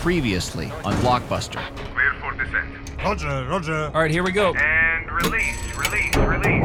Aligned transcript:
Previously 0.00 0.72
on 0.82 0.94
Blockbuster. 0.94 1.60
Clear 1.92 2.14
for 2.20 2.32
descent. 2.42 2.90
Roger, 3.04 3.46
Roger. 3.50 3.90
All 3.94 4.00
right, 4.00 4.10
here 4.10 4.22
we 4.22 4.32
go. 4.32 4.54
And 4.54 5.10
release, 5.12 5.58
release, 5.76 6.16
release. 6.16 6.64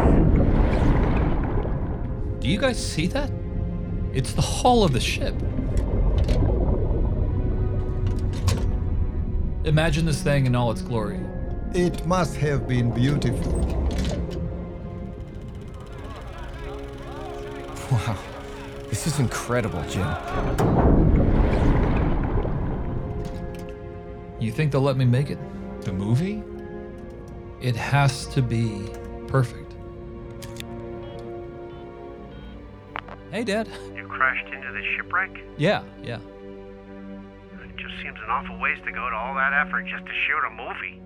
Do 2.39 2.47
you 2.47 2.57
guys 2.57 2.81
see 2.81 3.07
that? 3.07 3.29
It's 4.13 4.31
the 4.31 4.41
hull 4.41 4.85
of 4.85 4.93
the 4.93 5.01
ship. 5.01 5.35
Imagine 9.65 10.05
this 10.05 10.23
thing 10.23 10.45
in 10.45 10.55
all 10.55 10.71
its 10.71 10.81
glory. 10.81 11.19
It 11.73 12.05
must 12.05 12.37
have 12.37 12.69
been 12.69 12.89
beautiful. 12.89 13.51
Wow. 17.91 18.17
This 18.89 19.07
is 19.07 19.19
incredible, 19.19 19.83
Jim. 19.89 21.24
You 24.45 24.51
think 24.51 24.71
they'll 24.71 24.81
let 24.81 24.95
me 24.95 25.05
make 25.05 25.31
it? 25.31 25.39
The 25.81 25.91
movie? 25.91 26.43
It 27.61 27.75
has 27.75 28.27
to 28.27 28.43
be 28.43 28.91
perfect. 29.27 29.73
Hey, 33.31 33.43
Dad. 33.43 33.67
You 33.95 34.07
crashed 34.07 34.45
into 34.53 34.71
this 34.71 34.85
shipwreck? 34.95 35.31
Yeah, 35.57 35.81
yeah. 36.03 36.19
It 37.63 37.75
just 37.75 37.95
seems 38.03 38.19
an 38.23 38.29
awful 38.29 38.59
waste 38.59 38.83
to 38.83 38.91
go 38.91 39.09
to 39.09 39.15
all 39.15 39.33
that 39.33 39.51
effort 39.51 39.87
just 39.87 40.05
to 40.05 40.11
shoot 40.11 40.45
a 40.45 40.51
movie. 40.51 41.01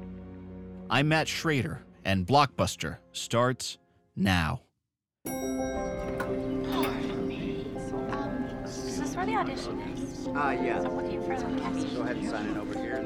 I'm 0.90 1.07
Matt 1.07 1.29
Schrader, 1.29 1.84
and 2.03 2.27
Blockbuster 2.27 2.98
starts 3.13 3.77
now. 4.17 4.63
Is 8.65 8.99
this 8.99 9.15
where 9.15 9.26
the 9.26 9.35
audition 9.35 9.79
is? 9.79 10.27
Uh, 10.27 10.57
yeah. 10.62 10.81
I'm 10.81 10.98
looking 10.98 11.23
for 11.23 11.37
the 11.37 11.62
casting. 11.62 11.95
Go 11.95 12.01
ahead 12.01 12.17
and 12.17 12.29
sign 12.29 12.45
in 12.48 12.57
over 12.57 12.73
here 12.73 12.98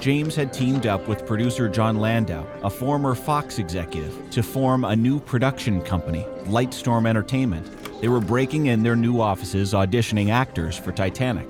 James 0.00 0.34
had 0.34 0.52
teamed 0.52 0.86
up 0.86 1.08
with 1.08 1.24
producer 1.24 1.68
Jon 1.68 1.98
Landau, 1.98 2.44
a 2.62 2.68
former 2.68 3.14
Fox 3.14 3.58
executive, 3.58 4.30
to 4.30 4.42
form 4.42 4.84
a 4.84 4.94
new 4.94 5.18
production 5.18 5.80
company, 5.80 6.26
Lightstorm 6.44 7.06
Entertainment. 7.06 7.66
They 8.00 8.08
were 8.08 8.20
breaking 8.20 8.66
in 8.66 8.82
their 8.82 8.96
new 8.96 9.20
offices 9.20 9.72
auditioning 9.72 10.30
actors 10.30 10.76
for 10.76 10.92
Titanic. 10.92 11.48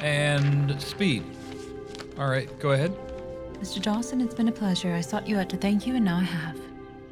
And 0.00 0.80
speed. 0.80 1.22
All 2.18 2.28
right, 2.28 2.48
go 2.58 2.70
ahead. 2.70 2.96
Mr. 3.60 3.80
Dawson, 3.80 4.20
it's 4.20 4.34
been 4.34 4.48
a 4.48 4.52
pleasure. 4.52 4.94
I 4.94 5.02
sought 5.02 5.28
you 5.28 5.36
out 5.36 5.48
to 5.50 5.56
thank 5.56 5.86
you, 5.86 5.96
and 5.96 6.04
now 6.04 6.16
I 6.16 6.24
have. 6.24 6.58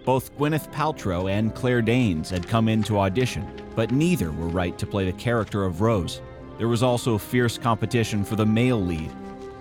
Both 0.05 0.37
Gwyneth 0.39 0.73
Paltrow 0.73 1.31
and 1.31 1.55
Claire 1.55 1.83
Danes 1.83 2.31
had 2.31 2.49
come 2.49 2.69
in 2.69 2.83
to 2.85 2.99
audition, 2.99 3.47
but 3.77 3.93
neither 3.93 4.33
were 4.33 4.49
right 4.49 4.79
to 4.79 4.87
play 4.87 5.05
the 5.05 5.17
character 5.19 5.65
of 5.65 5.83
Rose. 5.83 6.23
There 6.61 6.69
was 6.69 6.83
also 6.83 7.17
fierce 7.17 7.57
competition 7.57 8.23
for 8.23 8.37
the 8.37 8.45
male 8.45 8.79
lead. 8.79 9.11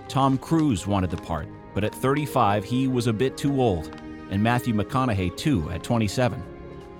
Tom 0.06 0.36
Cruise 0.36 0.86
wanted 0.86 1.08
the 1.08 1.16
part, 1.16 1.48
but 1.72 1.82
at 1.82 1.94
35 1.94 2.62
he 2.62 2.88
was 2.88 3.06
a 3.06 3.12
bit 3.14 3.38
too 3.38 3.62
old, 3.62 3.98
and 4.28 4.42
Matthew 4.42 4.74
McConaughey 4.74 5.34
too 5.34 5.70
at 5.70 5.82
27. 5.82 6.42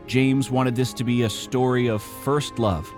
James 0.06 0.50
wanted 0.50 0.74
this 0.74 0.94
to 0.94 1.04
be 1.04 1.24
a 1.24 1.28
story 1.28 1.88
of 1.88 2.00
first 2.00 2.58
love. 2.58 2.90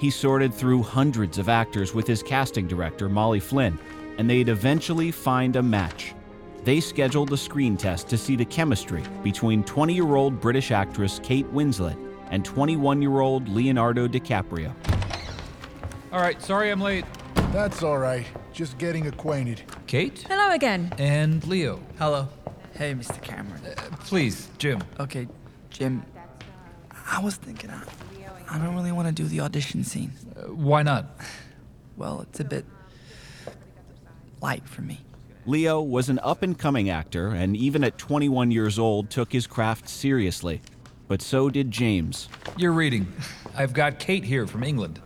He 0.00 0.10
sorted 0.10 0.52
through 0.52 0.82
hundreds 0.82 1.38
of 1.38 1.48
actors 1.48 1.94
with 1.94 2.08
his 2.08 2.20
casting 2.20 2.66
director, 2.66 3.08
Mali 3.08 3.38
Finn, 3.38 3.78
and 4.18 4.28
they'd 4.28 4.48
eventually 4.48 5.12
find 5.12 5.54
a 5.54 5.62
match. 5.62 6.16
They 6.64 6.80
scheduled 6.80 7.32
a 7.32 7.36
screen 7.36 7.76
test 7.76 8.08
to 8.08 8.18
see 8.18 8.34
the 8.34 8.44
chemistry 8.44 9.04
between 9.22 9.62
20 9.62 9.94
year 9.94 10.16
old 10.16 10.40
British 10.40 10.72
actress 10.72 11.20
Kate 11.22 11.46
Winslet 11.54 11.96
and 12.32 12.44
21 12.44 13.00
year 13.00 13.20
old 13.20 13.48
Leonardo 13.48 14.08
DiCaprio. 14.08 14.74
All 16.12 16.20
right, 16.20 16.40
sorry 16.42 16.70
I'm 16.70 16.80
late. 16.80 17.04
That's 17.52 17.82
all 17.82 17.98
right. 17.98 18.26
Just 18.52 18.78
getting 18.78 19.06
acquainted. 19.06 19.62
Kate 19.86 20.24
Hello 20.28 20.50
again. 20.52 20.92
and 20.98 21.44
Leo. 21.46 21.80
Hello. 21.98 22.28
Hey, 22.74 22.94
Mr. 22.94 23.20
Cameron. 23.22 23.60
Please, 24.00 24.48
Jim. 24.58 24.82
Okay, 24.98 25.28
Jim. 25.70 26.02
I 27.06 27.20
was 27.20 27.36
thinking, 27.36 27.70
I, 27.70 27.82
I 28.48 28.58
don't 28.58 28.74
really 28.74 28.92
want 28.92 29.06
to 29.08 29.14
do 29.14 29.28
the 29.28 29.40
audition 29.40 29.84
scene. 29.84 30.12
Uh, 30.36 30.52
why 30.52 30.82
not? 30.82 31.06
Well, 31.96 32.22
it's 32.22 32.40
a 32.40 32.44
bit 32.44 32.64
light 34.40 34.68
for 34.68 34.82
me. 34.82 35.00
Leo 35.46 35.80
was 35.80 36.08
an 36.08 36.18
up 36.22 36.42
and 36.42 36.58
coming 36.58 36.90
actor, 36.90 37.28
and 37.28 37.56
even 37.56 37.84
at 37.84 37.98
21 37.98 38.50
years 38.50 38.78
old, 38.78 39.10
took 39.10 39.32
his 39.32 39.46
craft 39.46 39.88
seriously. 39.88 40.60
But 41.08 41.22
so 41.22 41.50
did 41.50 41.70
James. 41.70 42.28
You're 42.56 42.72
reading. 42.72 43.12
I've 43.56 43.72
got 43.72 43.98
Kate 43.98 44.24
here 44.24 44.46
from 44.46 44.62
England. 44.62 45.00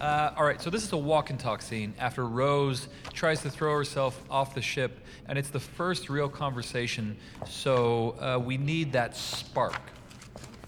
Uh, 0.00 0.32
all 0.36 0.44
right, 0.44 0.60
so 0.60 0.68
this 0.68 0.84
is 0.84 0.92
a 0.92 0.96
walk 0.96 1.30
and 1.30 1.40
talk 1.40 1.62
scene 1.62 1.94
after 1.98 2.26
Rose 2.26 2.88
tries 3.14 3.40
to 3.42 3.48
throw 3.50 3.74
herself 3.74 4.22
off 4.28 4.54
the 4.54 4.60
ship, 4.60 4.98
and 5.28 5.38
it's 5.38 5.48
the 5.48 5.60
first 5.60 6.10
real 6.10 6.28
conversation, 6.28 7.16
so 7.46 8.16
uh, 8.20 8.38
we 8.38 8.58
need 8.58 8.92
that 8.92 9.16
spark. 9.16 9.80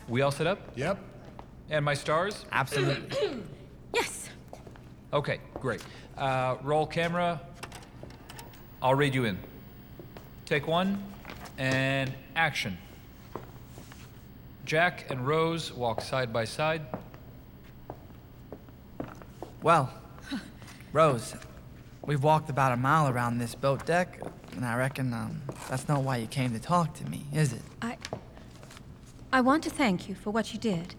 We 0.09 0.23
all 0.23 0.31
set 0.31 0.47
up? 0.47 0.61
Yep. 0.75 0.99
And 1.69 1.85
my 1.85 1.95
stars? 1.95 2.47
Absolutely. 2.53 3.43
Yes. 3.95 4.29
Okay, 5.13 5.39
great. 5.55 5.83
Uh, 6.19 6.57
roll 6.63 6.87
camera. 6.87 7.41
I'll 8.83 8.95
read 8.95 9.15
you 9.15 9.25
in. 9.25 9.39
Take 10.45 10.67
one, 10.67 11.03
and 11.57 12.13
action. 12.35 12.77
Jack 14.67 15.07
and 15.11 15.27
Rose 15.27 15.73
walk 15.73 16.01
side 16.01 16.33
by 16.33 16.45
side. 16.45 16.83
Well, 19.63 19.93
Rose, 20.93 21.35
we've 22.05 22.23
walked 22.23 22.51
about 22.51 22.73
a 22.73 22.77
mile 22.77 23.09
around 23.09 23.39
this 23.39 23.55
boat 23.55 23.85
deck, 23.87 24.21
and 24.53 24.65
I 24.65 24.77
reckon 24.77 25.13
um, 25.13 25.43
that's 25.69 25.89
not 25.89 26.03
why 26.03 26.19
you 26.19 26.27
came 26.27 26.53
to 26.53 26.61
talk 26.61 26.95
to 26.95 27.05
me, 27.09 27.25
is 27.33 27.53
it? 27.53 27.63
I. 27.83 27.97
I 29.33 29.41
want 29.41 29.65
to 29.65 29.71
thank 29.71 30.09
you 30.09 30.15
for 30.15 30.31
what 30.31 30.53
you 30.53 30.59
did. 30.59 30.95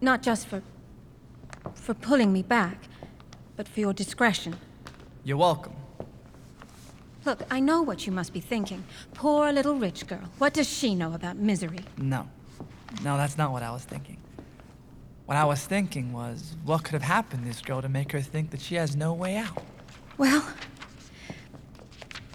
Not 0.00 0.22
just 0.22 0.46
for. 0.46 0.62
for 1.74 1.94
pulling 1.94 2.32
me 2.32 2.42
back, 2.42 2.84
but 3.56 3.66
for 3.66 3.80
your 3.80 3.92
discretion. 3.92 4.56
You're 5.24 5.36
welcome. 5.38 5.74
Look, 7.24 7.42
I 7.50 7.60
know 7.60 7.82
what 7.82 8.06
you 8.06 8.12
must 8.12 8.32
be 8.32 8.40
thinking. 8.40 8.84
Poor 9.12 9.52
little 9.52 9.74
rich 9.74 10.06
girl. 10.06 10.30
What 10.38 10.54
does 10.54 10.68
she 10.68 10.94
know 10.94 11.12
about 11.14 11.36
misery? 11.36 11.80
No. 11.98 12.28
No, 13.02 13.16
that's 13.16 13.36
not 13.36 13.50
what 13.52 13.62
I 13.62 13.70
was 13.70 13.84
thinking. 13.84 14.17
What 15.28 15.36
I 15.36 15.44
was 15.44 15.60
thinking 15.60 16.14
was, 16.14 16.56
what 16.64 16.84
could 16.84 16.94
have 16.94 17.02
happened 17.02 17.42
to 17.42 17.48
this 17.48 17.60
girl 17.60 17.82
to 17.82 17.88
make 17.90 18.12
her 18.12 18.22
think 18.22 18.50
that 18.50 18.62
she 18.62 18.76
has 18.76 18.96
no 18.96 19.12
way 19.12 19.36
out? 19.36 19.62
Well, 20.16 20.42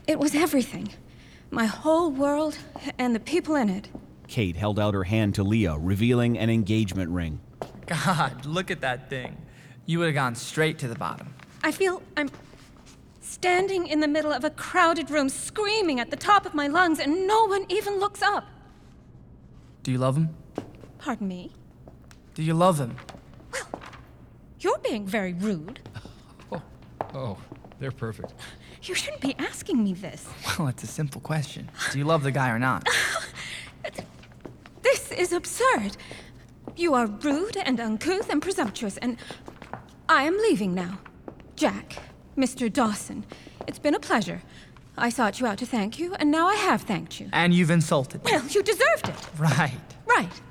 it 0.06 0.20
was 0.20 0.36
everything. 0.36 0.90
My 1.50 1.66
whole 1.66 2.12
world 2.12 2.56
and 3.00 3.16
the 3.16 3.20
people 3.20 3.56
in 3.56 3.72
it. 3.72 3.90
Kate 4.28 4.56
held 4.56 4.80
out 4.80 4.94
her 4.94 5.06
hand 5.06 5.34
to 5.34 5.44
Leo, 5.44 5.76
revealing 5.76 6.38
an 6.38 6.52
engagement 6.52 7.10
ring. 7.10 7.42
God, 7.88 8.46
look 8.46 8.70
at 8.70 8.82
that 8.82 9.10
thing. 9.10 9.42
You 9.88 9.98
would 9.98 10.06
have 10.06 10.14
gone 10.14 10.36
straight 10.36 10.78
to 10.78 10.88
the 10.88 10.94
bottom. 10.94 11.34
I 11.64 11.72
feel 11.72 12.04
I'm 12.16 12.30
standing 13.22 13.88
in 13.88 14.02
the 14.02 14.08
middle 14.08 14.32
of 14.32 14.44
a 14.44 14.52
crowded 14.52 15.10
room, 15.10 15.30
screaming 15.30 16.00
at 16.00 16.12
the 16.12 16.16
top 16.16 16.46
of 16.46 16.54
my 16.54 16.68
lungs, 16.68 17.00
and 17.00 17.26
no 17.26 17.46
one 17.46 17.66
even 17.70 18.00
looks 18.00 18.22
up. 18.22 18.46
Do 19.82 19.92
you 19.92 19.98
love 19.98 20.16
him? 20.16 20.30
Pardon 21.00 21.28
me? 21.28 21.54
Do 22.34 22.44
you 22.44 22.54
love 22.54 22.80
him? 22.80 22.96
Well, 23.52 23.68
you're 24.60 24.80
being 24.80 25.06
very 25.06 25.34
rude. 25.34 25.80
Oh, 26.52 26.62
oh, 27.16 27.38
they're 27.80 27.92
perfect. 27.92 28.34
You 28.84 28.94
shouldn't 28.96 29.22
be 29.22 29.36
asking 29.40 29.84
me 29.84 29.94
this. 29.94 30.28
Well, 30.60 30.68
it's 30.68 30.84
a 30.84 30.88
simple 30.88 31.22
question. 31.22 31.70
Do 31.92 31.98
you 32.00 32.06
love 32.06 32.24
the 32.24 32.32
guy 32.32 32.50
or 32.50 32.60
not? 32.60 32.88
This 34.82 35.12
is 35.12 35.32
absurd. 35.34 35.96
You 36.76 36.94
are 36.94 37.08
rude 37.08 37.56
and 37.58 37.80
uncouth 37.80 38.30
and 38.30 38.42
presumptuous, 38.42 38.98
and 38.98 39.18
I 40.10 40.24
am 40.24 40.38
leaving 40.38 40.74
now. 40.74 41.00
Jack, 41.56 41.98
Mr. 42.38 42.72
Dawson, 42.72 43.26
it's 43.68 43.80
been 43.80 43.96
a 43.96 44.00
pleasure. 44.00 44.42
I 44.98 45.10
sought 45.10 45.40
you 45.40 45.48
out 45.48 45.58
to 45.60 45.66
thank 45.66 45.98
you, 46.00 46.14
and 46.16 46.30
now 46.32 46.48
I 46.48 46.56
have 46.56 46.82
thanked 46.84 47.20
you. 47.20 47.30
And 47.34 47.54
you've 47.54 47.72
insulted 47.72 48.24
me. 48.26 48.32
Well, 48.34 48.46
you 48.48 48.62
deserved 48.62 49.08
it. 49.10 49.16
Right. 49.40 49.80
Right. 50.06 50.42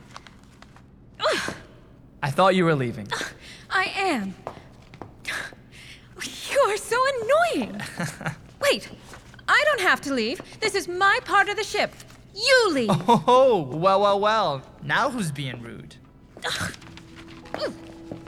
I 2.23 2.31
thought 2.31 2.55
you 2.55 2.65
were 2.65 2.75
leaving. 2.75 3.09
I 3.71 3.85
am. 3.97 4.35
You 6.51 6.59
are 6.69 6.77
so 6.77 6.97
annoying. 7.15 7.81
Wait, 8.61 8.89
I 9.49 9.65
don't 9.67 9.81
have 9.81 10.01
to 10.03 10.15
leave. 10.15 10.41
This 10.61 10.75
is 10.75 10.87
my 10.87 11.19
part 11.25 11.49
of 11.49 11.57
the 11.57 11.65
ship. 11.65 11.93
You 12.35 12.71
leave. 12.71 12.91
Oh, 13.09 13.63
well, 13.73 14.01
well, 14.01 14.21
well. 14.21 14.63
Now 14.83 15.11
who's 15.11 15.31
being 15.31 15.61
rude? 15.63 15.97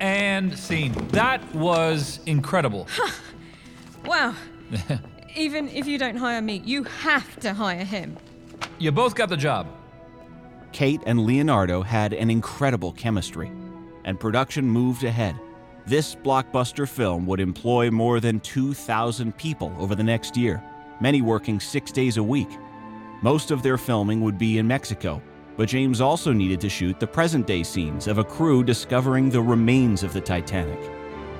And 0.00 0.58
scene. 0.58 0.92
That 1.08 1.54
was 1.54 2.18
incredible. 2.26 2.88
Wow. 4.04 4.34
Even 5.36 5.68
if 5.68 5.86
you 5.86 5.98
don't 5.98 6.16
hire 6.16 6.42
me, 6.42 6.60
you 6.64 6.82
have 6.84 7.38
to 7.40 7.54
hire 7.54 7.84
him. 7.84 8.16
You 8.78 8.92
both 8.92 9.14
got 9.14 9.28
the 9.28 9.36
job. 9.36 9.66
Kate 10.72 11.00
and 11.06 11.24
Leonardo 11.24 11.82
had 11.82 12.12
an 12.12 12.28
incredible 12.28 12.92
chemistry. 12.92 13.50
And 14.04 14.20
production 14.20 14.64
moved 14.64 15.04
ahead. 15.04 15.38
This 15.86 16.14
blockbuster 16.14 16.88
film 16.88 17.26
would 17.26 17.40
employ 17.40 17.90
more 17.90 18.20
than 18.20 18.40
2,000 18.40 19.36
people 19.36 19.74
over 19.78 19.94
the 19.94 20.02
next 20.02 20.36
year, 20.36 20.62
many 21.00 21.22
working 21.22 21.60
six 21.60 21.92
days 21.92 22.16
a 22.16 22.22
week. 22.22 22.48
Most 23.22 23.50
of 23.50 23.62
their 23.62 23.78
filming 23.78 24.20
would 24.22 24.38
be 24.38 24.58
in 24.58 24.66
Mexico, 24.66 25.22
but 25.56 25.68
James 25.68 26.00
also 26.00 26.32
needed 26.32 26.60
to 26.60 26.68
shoot 26.68 26.98
the 26.98 27.06
present 27.06 27.46
day 27.46 27.62
scenes 27.62 28.06
of 28.06 28.18
a 28.18 28.24
crew 28.24 28.64
discovering 28.64 29.30
the 29.30 29.42
remains 29.42 30.02
of 30.02 30.12
the 30.12 30.20
Titanic. 30.20 30.80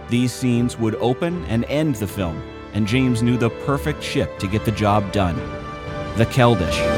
These 0.08 0.32
scenes 0.32 0.78
would 0.78 0.94
open 0.96 1.44
and 1.46 1.64
end 1.64 1.96
the 1.96 2.06
film, 2.06 2.42
and 2.74 2.86
James 2.86 3.22
knew 3.22 3.36
the 3.36 3.50
perfect 3.66 4.02
ship 4.02 4.38
to 4.38 4.46
get 4.46 4.64
the 4.64 4.72
job 4.72 5.10
done 5.12 5.36
the 6.16 6.26
Keldysh. 6.26 6.93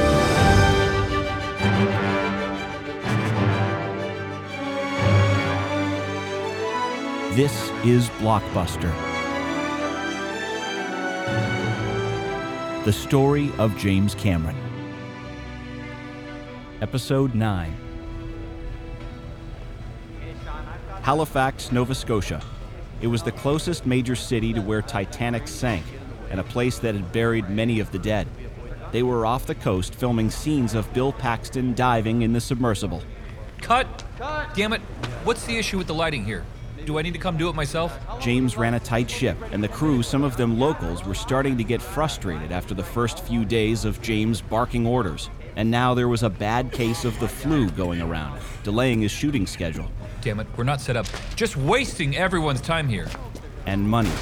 This 7.36 7.70
is 7.84 8.08
Blockbuster. 8.18 8.90
The 12.86 12.92
story 12.94 13.52
of 13.58 13.76
James 13.76 14.14
Cameron. 14.14 14.56
Episode 16.80 17.34
9 17.34 17.76
Halifax, 21.02 21.70
Nova 21.70 21.94
Scotia. 21.94 22.40
It 23.02 23.08
was 23.08 23.22
the 23.22 23.32
closest 23.32 23.84
major 23.84 24.16
city 24.16 24.54
to 24.54 24.62
where 24.62 24.80
Titanic 24.80 25.46
sank, 25.46 25.84
and 26.30 26.40
a 26.40 26.44
place 26.44 26.78
that 26.78 26.94
had 26.94 27.12
buried 27.12 27.50
many 27.50 27.80
of 27.80 27.92
the 27.92 27.98
dead. 27.98 28.26
They 28.92 29.02
were 29.02 29.26
off 29.26 29.44
the 29.44 29.54
coast 29.54 29.94
filming 29.94 30.30
scenes 30.30 30.74
of 30.74 30.90
Bill 30.94 31.12
Paxton 31.12 31.74
diving 31.74 32.22
in 32.22 32.32
the 32.32 32.40
submersible. 32.40 33.02
Cut! 33.60 34.04
Damn 34.54 34.72
it! 34.72 34.80
What's 35.24 35.44
the 35.44 35.58
issue 35.58 35.76
with 35.76 35.86
the 35.86 35.94
lighting 35.94 36.24
here? 36.24 36.42
Do 36.86 37.00
I 37.00 37.02
need 37.02 37.14
to 37.14 37.18
come 37.18 37.36
do 37.36 37.48
it 37.48 37.56
myself? 37.56 37.98
James 38.20 38.56
ran 38.56 38.74
a 38.74 38.78
tight 38.78 39.10
ship, 39.10 39.36
and 39.50 39.60
the 39.60 39.66
crew, 39.66 40.04
some 40.04 40.22
of 40.22 40.36
them 40.36 40.56
locals, 40.56 41.04
were 41.04 41.16
starting 41.16 41.58
to 41.58 41.64
get 41.64 41.82
frustrated 41.82 42.52
after 42.52 42.74
the 42.74 42.82
first 42.84 43.24
few 43.24 43.44
days 43.44 43.84
of 43.84 44.00
James 44.00 44.40
barking 44.40 44.86
orders. 44.86 45.28
And 45.56 45.68
now 45.68 45.94
there 45.94 46.06
was 46.06 46.22
a 46.22 46.30
bad 46.30 46.70
case 46.70 47.04
of 47.04 47.18
the 47.18 47.26
flu 47.26 47.68
going 47.70 48.00
around, 48.00 48.40
delaying 48.62 49.00
his 49.00 49.10
shooting 49.10 49.48
schedule. 49.48 49.90
Damn 50.20 50.38
it, 50.38 50.46
we're 50.56 50.62
not 50.62 50.80
set 50.80 50.96
up. 50.96 51.06
Just 51.34 51.56
wasting 51.56 52.16
everyone's 52.16 52.60
time 52.60 52.86
here. 52.86 53.08
And 53.66 53.88
money. 53.88 54.12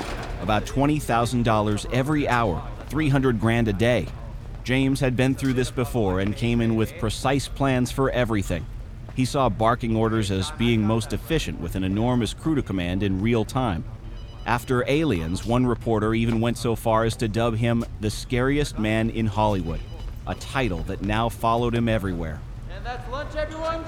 About 0.41 0.65
$20,000 0.65 1.93
every 1.93 2.27
hour, 2.27 2.67
300 2.89 3.39
grand 3.39 3.69
a 3.69 3.75
day. 3.75 4.07
James 4.63 5.01
had 5.01 5.17
been 5.17 5.35
through 5.35 5.53
this 5.53 5.71
before 5.71 6.21
and 6.21 6.35
came 6.35 6.63
in 6.63 6.77
with 6.77 6.97
precise 6.97 7.47
plans 7.47 7.93
for 7.93 8.11
everything. 8.11 8.65
He 9.15 9.25
saw 9.25 9.49
barking 9.49 9.95
orders 9.95 10.31
as 10.31 10.51
being 10.53 10.83
most 10.83 11.13
efficient 11.13 11.61
with 11.61 11.77
an 11.77 11.85
enormous 11.85 12.35
crew 12.35 12.57
to 12.57 12.63
command 12.63 13.03
in 13.03 13.21
real 13.21 13.45
time. 13.45 13.85
After 14.45 14.85
Aliens, 14.89 15.47
one 15.47 15.67
reporter 15.67 16.15
even 16.15 16.41
went 16.41 16.59
so 16.59 16.75
far 16.75 17.05
as 17.05 17.17
to 17.17 17.29
dub 17.29 17.57
him 17.57 17.85
the 18.01 18.11
scariest 18.11 18.79
man 18.79 19.11
in 19.11 19.27
Hollywood, 19.27 19.81
a 20.27 20.35
title 20.35 20.81
that 20.85 21.03
now 21.03 21.29
followed 21.29 21.75
him 21.75 21.89
everywhere. 21.89 22.41
And 22.75 22.85
that's 22.85 23.09
lunch, 23.11 23.37
everyone? 23.37 23.85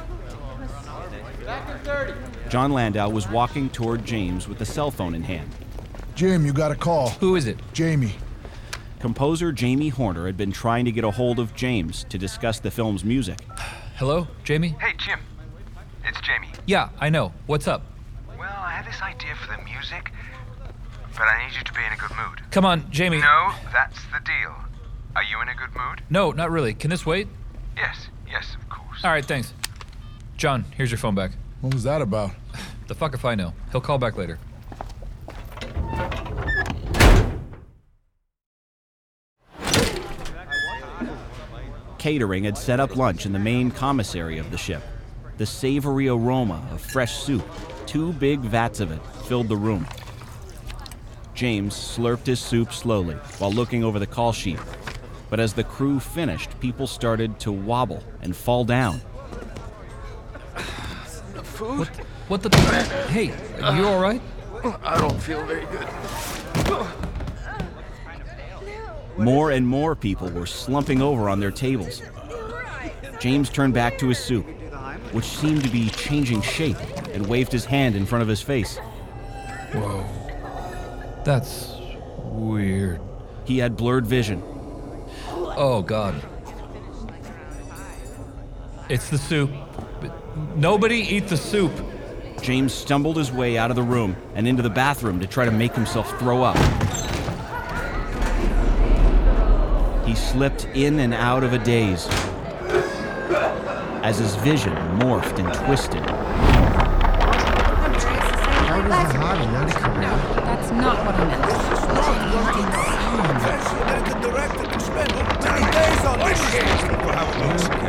Back 1.44 1.68
in 1.70 1.78
30. 1.84 2.14
Jon 2.48 2.72
Landau 2.72 3.08
was 3.08 3.28
walking 3.28 3.68
toward 3.68 4.04
James 4.04 4.48
with 4.48 4.60
a 4.60 4.64
cell 4.64 4.90
phone 4.90 5.14
in 5.14 5.22
hand. 5.22 5.48
Jim, 6.14 6.46
you 6.46 6.52
got 6.52 6.72
a 6.72 6.74
call. 6.74 7.10
Who 7.20 7.36
is 7.36 7.46
it? 7.46 7.58
Jamie. 7.72 8.14
Composer 9.00 9.52
Jamie 9.52 9.90
Horner 9.90 10.26
had 10.26 10.36
been 10.36 10.50
trying 10.52 10.84
to 10.86 10.92
get 10.92 11.04
a 11.04 11.10
hold 11.10 11.38
of 11.38 11.54
James 11.54 12.04
to 12.08 12.16
discuss 12.16 12.58
the 12.58 12.70
film's 12.70 13.04
music. 13.04 13.38
Hello, 13.96 14.28
Jamie? 14.44 14.74
Hey, 14.78 14.92
Jim. 14.98 15.18
It's 16.04 16.20
Jamie. 16.20 16.48
Yeah, 16.66 16.90
I 17.00 17.08
know. 17.08 17.32
What's 17.46 17.66
up? 17.66 17.80
Well, 18.38 18.42
I 18.42 18.72
had 18.72 18.86
this 18.86 19.00
idea 19.00 19.34
for 19.34 19.56
the 19.56 19.62
music, 19.64 20.12
but 21.14 21.22
I 21.22 21.46
need 21.46 21.56
you 21.56 21.64
to 21.64 21.72
be 21.72 21.80
in 21.82 21.92
a 21.92 21.96
good 21.96 22.10
mood. 22.10 22.42
Come 22.50 22.66
on, 22.66 22.90
Jamie. 22.90 23.20
No, 23.20 23.52
that's 23.72 23.98
the 24.12 24.20
deal. 24.22 24.54
Are 25.16 25.22
you 25.24 25.40
in 25.40 25.48
a 25.48 25.54
good 25.54 25.74
mood? 25.74 26.02
No, 26.10 26.30
not 26.30 26.50
really. 26.50 26.74
Can 26.74 26.90
this 26.90 27.06
wait? 27.06 27.26
Yes, 27.74 28.08
yes, 28.30 28.54
of 28.60 28.68
course. 28.68 29.02
All 29.02 29.10
right, 29.10 29.24
thanks. 29.24 29.54
John, 30.36 30.66
here's 30.76 30.90
your 30.90 30.98
phone 30.98 31.14
back. 31.14 31.30
What 31.62 31.72
was 31.72 31.84
that 31.84 32.02
about? 32.02 32.32
The 32.88 32.94
fuck 32.94 33.14
if 33.14 33.24
I 33.24 33.34
know. 33.34 33.52
He'll 33.72 33.80
call 33.80 33.98
back 33.98 34.16
later. 34.16 34.38
Catering 42.06 42.44
had 42.44 42.56
set 42.56 42.78
up 42.78 42.94
lunch 42.94 43.26
in 43.26 43.32
the 43.32 43.38
main 43.40 43.68
commissary 43.68 44.38
of 44.38 44.52
the 44.52 44.56
ship. 44.56 44.80
The 45.38 45.44
savory 45.44 46.06
aroma 46.06 46.64
of 46.70 46.80
fresh 46.80 47.16
soup, 47.16 47.44
two 47.84 48.12
big 48.12 48.38
vats 48.38 48.78
of 48.78 48.92
it, 48.92 49.00
filled 49.26 49.48
the 49.48 49.56
room. 49.56 49.88
James 51.34 51.74
slurped 51.74 52.26
his 52.26 52.38
soup 52.38 52.72
slowly 52.72 53.16
while 53.38 53.50
looking 53.50 53.82
over 53.82 53.98
the 53.98 54.06
call 54.06 54.30
sheet. 54.30 54.60
But 55.30 55.40
as 55.40 55.52
the 55.52 55.64
crew 55.64 55.98
finished, 55.98 56.60
people 56.60 56.86
started 56.86 57.40
to 57.40 57.50
wobble 57.50 58.04
and 58.22 58.36
fall 58.36 58.64
down. 58.64 58.98
What, 61.58 61.88
what 62.28 62.42
the? 62.44 62.56
Hey, 63.08 63.34
you 63.76 63.84
all 63.84 63.98
right? 63.98 64.22
I 64.84 64.96
don't 64.96 65.20
feel 65.20 65.44
very 65.44 65.66
good. 65.66 65.88
More 69.18 69.50
and 69.50 69.66
more 69.66 69.96
people 69.96 70.28
were 70.30 70.46
slumping 70.46 71.00
over 71.00 71.28
on 71.28 71.40
their 71.40 71.50
tables. 71.50 72.02
James 73.18 73.48
turned 73.48 73.74
back 73.74 73.98
to 73.98 74.08
his 74.08 74.18
soup, 74.18 74.46
which 75.12 75.24
seemed 75.24 75.64
to 75.64 75.70
be 75.70 75.88
changing 75.90 76.42
shape, 76.42 76.76
and 77.14 77.26
waved 77.26 77.50
his 77.50 77.64
hand 77.64 77.96
in 77.96 78.04
front 78.04 78.22
of 78.22 78.28
his 78.28 78.42
face. 78.42 78.76
Whoa. 79.72 80.04
That's 81.24 81.74
weird. 82.18 83.00
He 83.44 83.58
had 83.58 83.76
blurred 83.76 84.06
vision. 84.06 84.42
Oh, 85.28 85.82
God. 85.82 86.14
It's 88.88 89.08
the 89.08 89.18
soup. 89.18 89.50
Nobody 90.54 90.98
eat 90.98 91.28
the 91.28 91.36
soup. 91.36 91.72
James 92.42 92.72
stumbled 92.72 93.16
his 93.16 93.32
way 93.32 93.56
out 93.56 93.70
of 93.70 93.76
the 93.76 93.82
room 93.82 94.14
and 94.34 94.46
into 94.46 94.62
the 94.62 94.70
bathroom 94.70 95.18
to 95.20 95.26
try 95.26 95.44
to 95.44 95.50
make 95.50 95.74
himself 95.74 96.18
throw 96.18 96.42
up. 96.42 96.56
Slipped 100.16 100.66
in 100.74 100.98
and 101.00 101.14
out 101.14 101.44
of 101.44 101.52
a 101.52 101.58
daze 101.58 102.08
as 104.02 104.18
his 104.18 104.34
vision 104.36 104.72
morphed 104.98 105.38
and 105.38 105.52
twisted. 105.66 106.02
That's 108.88 110.70
not 110.72 111.04
what 111.04 111.14
I 111.14 111.24
meant. 111.26 111.46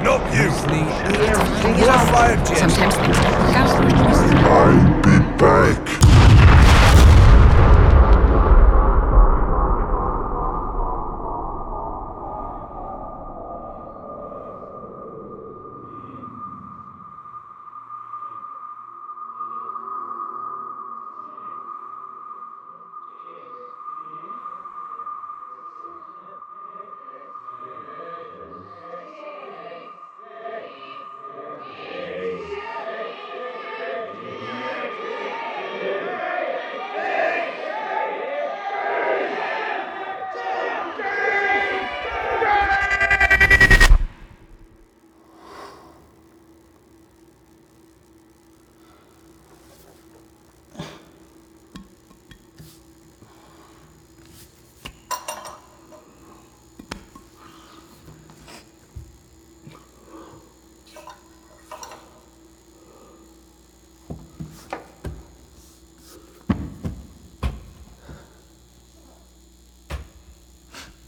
Not 0.04 0.22
you. 0.34 0.50
Sometimes 2.56 2.96
things 2.96 3.18
don't 3.18 3.38
work 3.38 3.56
out. 3.56 3.70
I'll 4.46 5.02
be 5.02 5.18
back. 5.38 6.07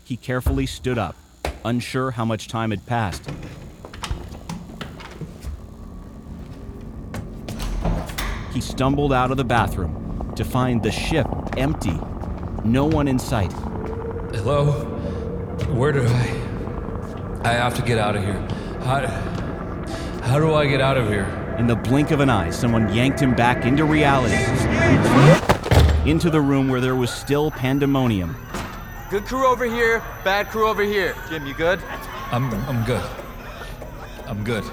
He 0.09 0.17
carefully 0.17 0.65
stood 0.65 0.97
up, 0.97 1.15
unsure 1.63 2.09
how 2.09 2.25
much 2.25 2.47
time 2.47 2.71
had 2.71 2.83
passed. 2.87 3.29
he 8.51 8.59
stumbled 8.59 9.13
out 9.13 9.29
of 9.29 9.37
the 9.37 9.43
bathroom 9.43 10.33
to 10.35 10.43
find 10.43 10.81
the 10.81 10.91
ship 10.91 11.27
empty. 11.57 11.97
No 12.65 12.85
one 12.85 13.07
in 13.07 13.19
sight. 13.19 13.53
Hello? 14.33 14.71
Where 15.75 15.91
do 15.91 16.01
I. 16.01 17.41
I 17.43 17.53
have 17.53 17.75
to 17.75 17.83
get 17.83 17.99
out 17.99 18.15
of 18.15 18.23
here. 18.23 18.39
How, 18.81 19.05
how 20.23 20.39
do 20.39 20.55
I 20.55 20.65
get 20.65 20.81
out 20.81 20.97
of 20.97 21.07
here? 21.07 21.25
In 21.59 21.67
the 21.67 21.75
blink 21.75 22.09
of 22.09 22.19
an 22.19 22.31
eye, 22.31 22.49
someone 22.49 22.91
yanked 22.91 23.19
him 23.19 23.35
back 23.35 23.63
into 23.63 23.85
reality. 23.85 24.35
Into 26.09 26.31
the 26.31 26.41
room 26.41 26.67
where 26.67 26.81
there 26.81 26.95
was 26.95 27.11
still 27.11 27.51
pandemonium. 27.51 28.35
Good 29.09 29.25
crew 29.25 29.47
over 29.47 29.65
here, 29.65 30.03
bad 30.23 30.49
crew 30.49 30.67
over 30.67 30.83
here. 30.83 31.15
Jim, 31.29 31.47
you 31.47 31.55
good? 31.55 31.79
I'm, 32.31 32.53
I'm 32.53 32.85
good. 32.85 33.03
I'm 34.27 34.43
good. 34.43 34.63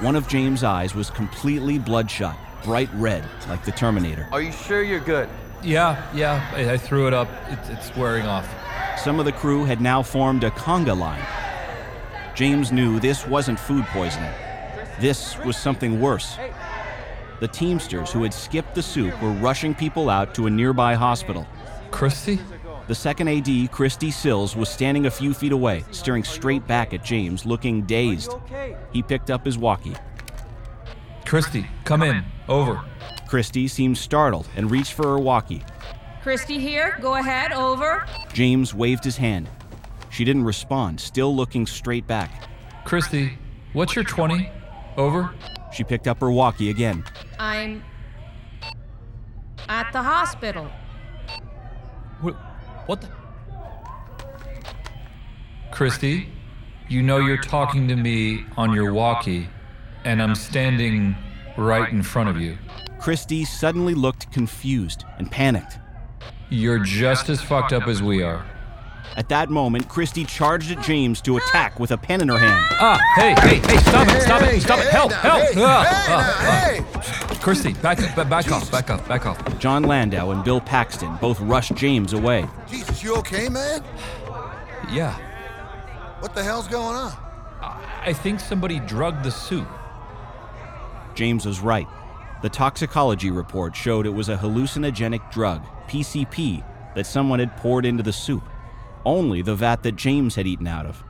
One 0.00 0.16
of 0.16 0.26
James' 0.28 0.64
eyes 0.64 0.94
was 0.94 1.10
completely 1.10 1.78
bloodshot, 1.78 2.38
bright 2.64 2.88
red, 2.94 3.22
like 3.50 3.66
the 3.66 3.72
Terminator. 3.72 4.28
Are 4.32 4.40
you 4.40 4.50
sure 4.50 4.82
you're 4.82 5.00
good? 5.00 5.28
Yeah, 5.62 6.02
yeah, 6.14 6.50
I, 6.54 6.72
I 6.72 6.76
threw 6.78 7.06
it 7.06 7.12
up. 7.12 7.28
It, 7.50 7.58
it's 7.68 7.94
wearing 7.94 8.24
off. 8.24 8.48
Some 8.98 9.18
of 9.18 9.26
the 9.26 9.32
crew 9.32 9.66
had 9.66 9.82
now 9.82 10.02
formed 10.02 10.44
a 10.44 10.50
conga 10.52 10.98
line. 10.98 11.24
James 12.34 12.72
knew 12.72 12.98
this 12.98 13.26
wasn't 13.26 13.60
food 13.60 13.84
poisoning. 13.88 14.32
This 15.00 15.36
was 15.40 15.54
something 15.54 16.00
worse. 16.00 16.38
The 17.40 17.48
Teamsters 17.48 18.10
who 18.10 18.22
had 18.22 18.32
skipped 18.32 18.74
the 18.74 18.82
soup 18.82 19.20
were 19.20 19.32
rushing 19.32 19.74
people 19.74 20.08
out 20.08 20.34
to 20.36 20.46
a 20.46 20.50
nearby 20.50 20.94
hospital. 20.94 21.46
Christy? 21.90 22.40
The 22.88 22.94
second 22.94 23.28
AD, 23.28 23.72
Christy 23.72 24.12
Sills, 24.12 24.54
was 24.54 24.68
standing 24.68 25.06
a 25.06 25.10
few 25.10 25.34
feet 25.34 25.50
away, 25.52 25.84
staring 25.90 26.22
straight 26.22 26.66
back 26.68 26.94
at 26.94 27.04
James, 27.04 27.44
looking 27.44 27.82
dazed. 27.82 28.34
He 28.92 29.02
picked 29.02 29.30
up 29.30 29.44
his 29.44 29.58
walkie. 29.58 29.96
Christy, 31.24 31.66
come 31.84 32.02
in. 32.02 32.24
Over. 32.48 32.80
Christy 33.26 33.66
seemed 33.66 33.98
startled 33.98 34.48
and 34.54 34.70
reached 34.70 34.92
for 34.92 35.08
her 35.08 35.18
walkie. 35.18 35.64
Christy 36.22 36.58
here. 36.58 36.96
Go 37.00 37.16
ahead. 37.16 37.52
Over. 37.52 38.06
James 38.32 38.72
waved 38.72 39.02
his 39.02 39.16
hand. 39.16 39.48
She 40.10 40.24
didn't 40.24 40.44
respond, 40.44 41.00
still 41.00 41.34
looking 41.34 41.66
straight 41.66 42.06
back. 42.06 42.48
Christy, 42.84 43.36
what's 43.72 43.96
your 43.96 44.04
20? 44.04 44.48
Over. 44.96 45.34
She 45.72 45.82
picked 45.82 46.06
up 46.06 46.20
her 46.20 46.30
walkie 46.30 46.70
again. 46.70 47.04
I'm 47.38 47.82
at 49.68 49.92
the 49.92 50.02
hospital. 50.02 50.70
What, 52.20 52.36
what 52.86 53.00
the? 53.00 53.08
Christy, 55.72 56.28
you 56.88 57.02
know 57.02 57.18
you're 57.18 57.36
talking 57.36 57.88
to 57.88 57.96
me 57.96 58.44
on 58.56 58.72
your 58.72 58.92
walkie, 58.92 59.48
and 60.04 60.22
I'm 60.22 60.34
standing 60.34 61.16
right 61.56 61.90
in 61.90 62.02
front 62.02 62.28
of 62.28 62.40
you. 62.40 62.56
Christy 62.98 63.44
suddenly 63.44 63.94
looked 63.94 64.32
confused 64.32 65.04
and 65.18 65.30
panicked. 65.30 65.78
You're 66.48 66.78
just 66.78 67.28
as 67.28 67.42
fucked 67.42 67.72
up 67.72 67.88
as 67.88 68.02
we 68.02 68.22
are. 68.22 68.46
At 69.16 69.28
that 69.30 69.50
moment, 69.50 69.88
Christy 69.88 70.24
charged 70.24 70.70
at 70.70 70.82
James 70.82 71.20
to 71.22 71.36
attack 71.38 71.80
with 71.80 71.90
a 71.90 71.96
pen 71.96 72.20
in 72.20 72.28
her 72.28 72.38
hand. 72.38 72.66
Ah, 72.72 72.98
hey, 73.16 73.34
hey, 73.40 73.58
hey, 73.66 73.78
stop 73.78 74.08
it, 74.08 74.22
stop 74.22 74.42
it, 74.42 74.60
stop 74.60 74.78
it, 74.78 74.86
help, 74.88 75.12
help! 75.12 75.42
Ah, 75.56 76.06
ah, 76.08 76.82
ah. 76.94 77.25
Christy, 77.46 77.74
back 77.74 78.02
up, 78.02 78.28
back 78.28 78.50
off, 78.50 78.72
back 78.72 78.90
off, 78.90 79.06
back 79.06 79.24
off. 79.24 79.58
Jon 79.60 79.84
Landau 79.84 80.32
and 80.32 80.42
Bill 80.42 80.60
Paxton 80.60 81.16
both 81.20 81.38
rushed 81.38 81.76
James 81.76 82.12
away. 82.12 82.44
Jesus, 82.68 83.04
you 83.04 83.14
okay, 83.18 83.48
man? 83.48 83.84
Yeah, 84.90 85.16
What 86.18 86.34
the 86.34 86.42
hell's 86.42 86.66
going 86.66 86.96
on? 86.96 87.12
I 87.60 88.12
think 88.12 88.40
somebody 88.40 88.80
drugged 88.80 89.22
the 89.22 89.30
soup. 89.30 89.68
James 91.14 91.46
was 91.46 91.60
right. 91.60 91.86
The 92.42 92.48
toxicology 92.48 93.30
report 93.30 93.76
showed 93.76 94.06
it 94.06 94.10
was 94.10 94.28
a 94.28 94.36
hallucinogenic 94.36 95.30
drug, 95.30 95.64
PCP, 95.86 96.64
that 96.96 97.06
someone 97.06 97.38
had 97.38 97.56
poured 97.56 97.86
into 97.86 98.02
the 98.02 98.12
soup. 98.12 98.42
Only 99.04 99.40
the 99.42 99.54
vat 99.54 99.84
that 99.84 99.94
James 99.94 100.34
had 100.34 100.48
eaten 100.48 100.66
out 100.66 100.84
of. 100.84 101.04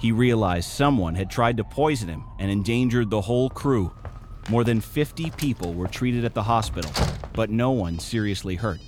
He 0.00 0.10
realized 0.10 0.68
someone 0.68 1.14
had 1.14 1.30
tried 1.30 1.58
to 1.58 1.62
poison 1.62 2.08
him 2.08 2.24
and 2.40 2.50
endangered 2.50 3.08
the 3.08 3.20
whole 3.20 3.48
crew. 3.48 3.92
More 4.50 4.64
than 4.64 4.80
50 4.80 5.30
people 5.30 5.74
were 5.74 5.86
treated 5.86 6.24
at 6.24 6.34
the 6.34 6.42
hospital, 6.42 6.90
but 7.34 7.50
no 7.50 7.70
one 7.70 8.00
seriously 8.00 8.56
hurt. 8.56 8.80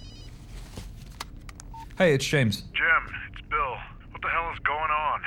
Hey, 1.97 2.15
it's 2.15 2.27
James. 2.27 2.63
Jim, 2.73 3.15
it's 3.31 3.41
Bill. 3.49 3.77
What 4.11 4.23
the 4.23 4.29
hell 4.29 4.51
is 4.53 4.59
going 4.59 4.91
on? 4.91 5.21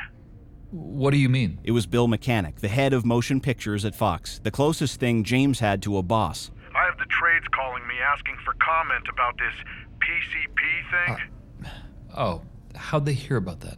What 0.72 1.12
do 1.12 1.18
you 1.18 1.30
mean? 1.30 1.60
It 1.64 1.72
was 1.72 1.86
Bill 1.86 2.10
Mechanic, 2.10 2.58
the 2.58 2.68
head 2.68 2.92
of 2.92 3.06
motion 3.06 3.40
pictures 3.40 3.86
at 3.86 3.96
Fox, 3.96 4.40
the 4.40 4.52
closest 4.52 5.00
thing 5.00 5.24
James 5.24 5.60
had 5.60 5.82
to 5.84 5.98
a 5.98 6.04
boss. 6.04 6.52
I 6.76 6.84
have 6.84 6.98
the 6.98 7.06
trades 7.06 7.46
calling 7.54 7.88
me 7.88 7.96
asking 8.06 8.36
for 8.44 8.56
comment 8.56 9.06
about 9.10 9.38
this 9.38 9.54
PCP 10.00 11.16
thing. 11.16 11.72
Oh, 12.18 12.42
how'd 12.76 13.06
they 13.06 13.14
hear 13.14 13.38
about 13.38 13.62
that? 13.62 13.78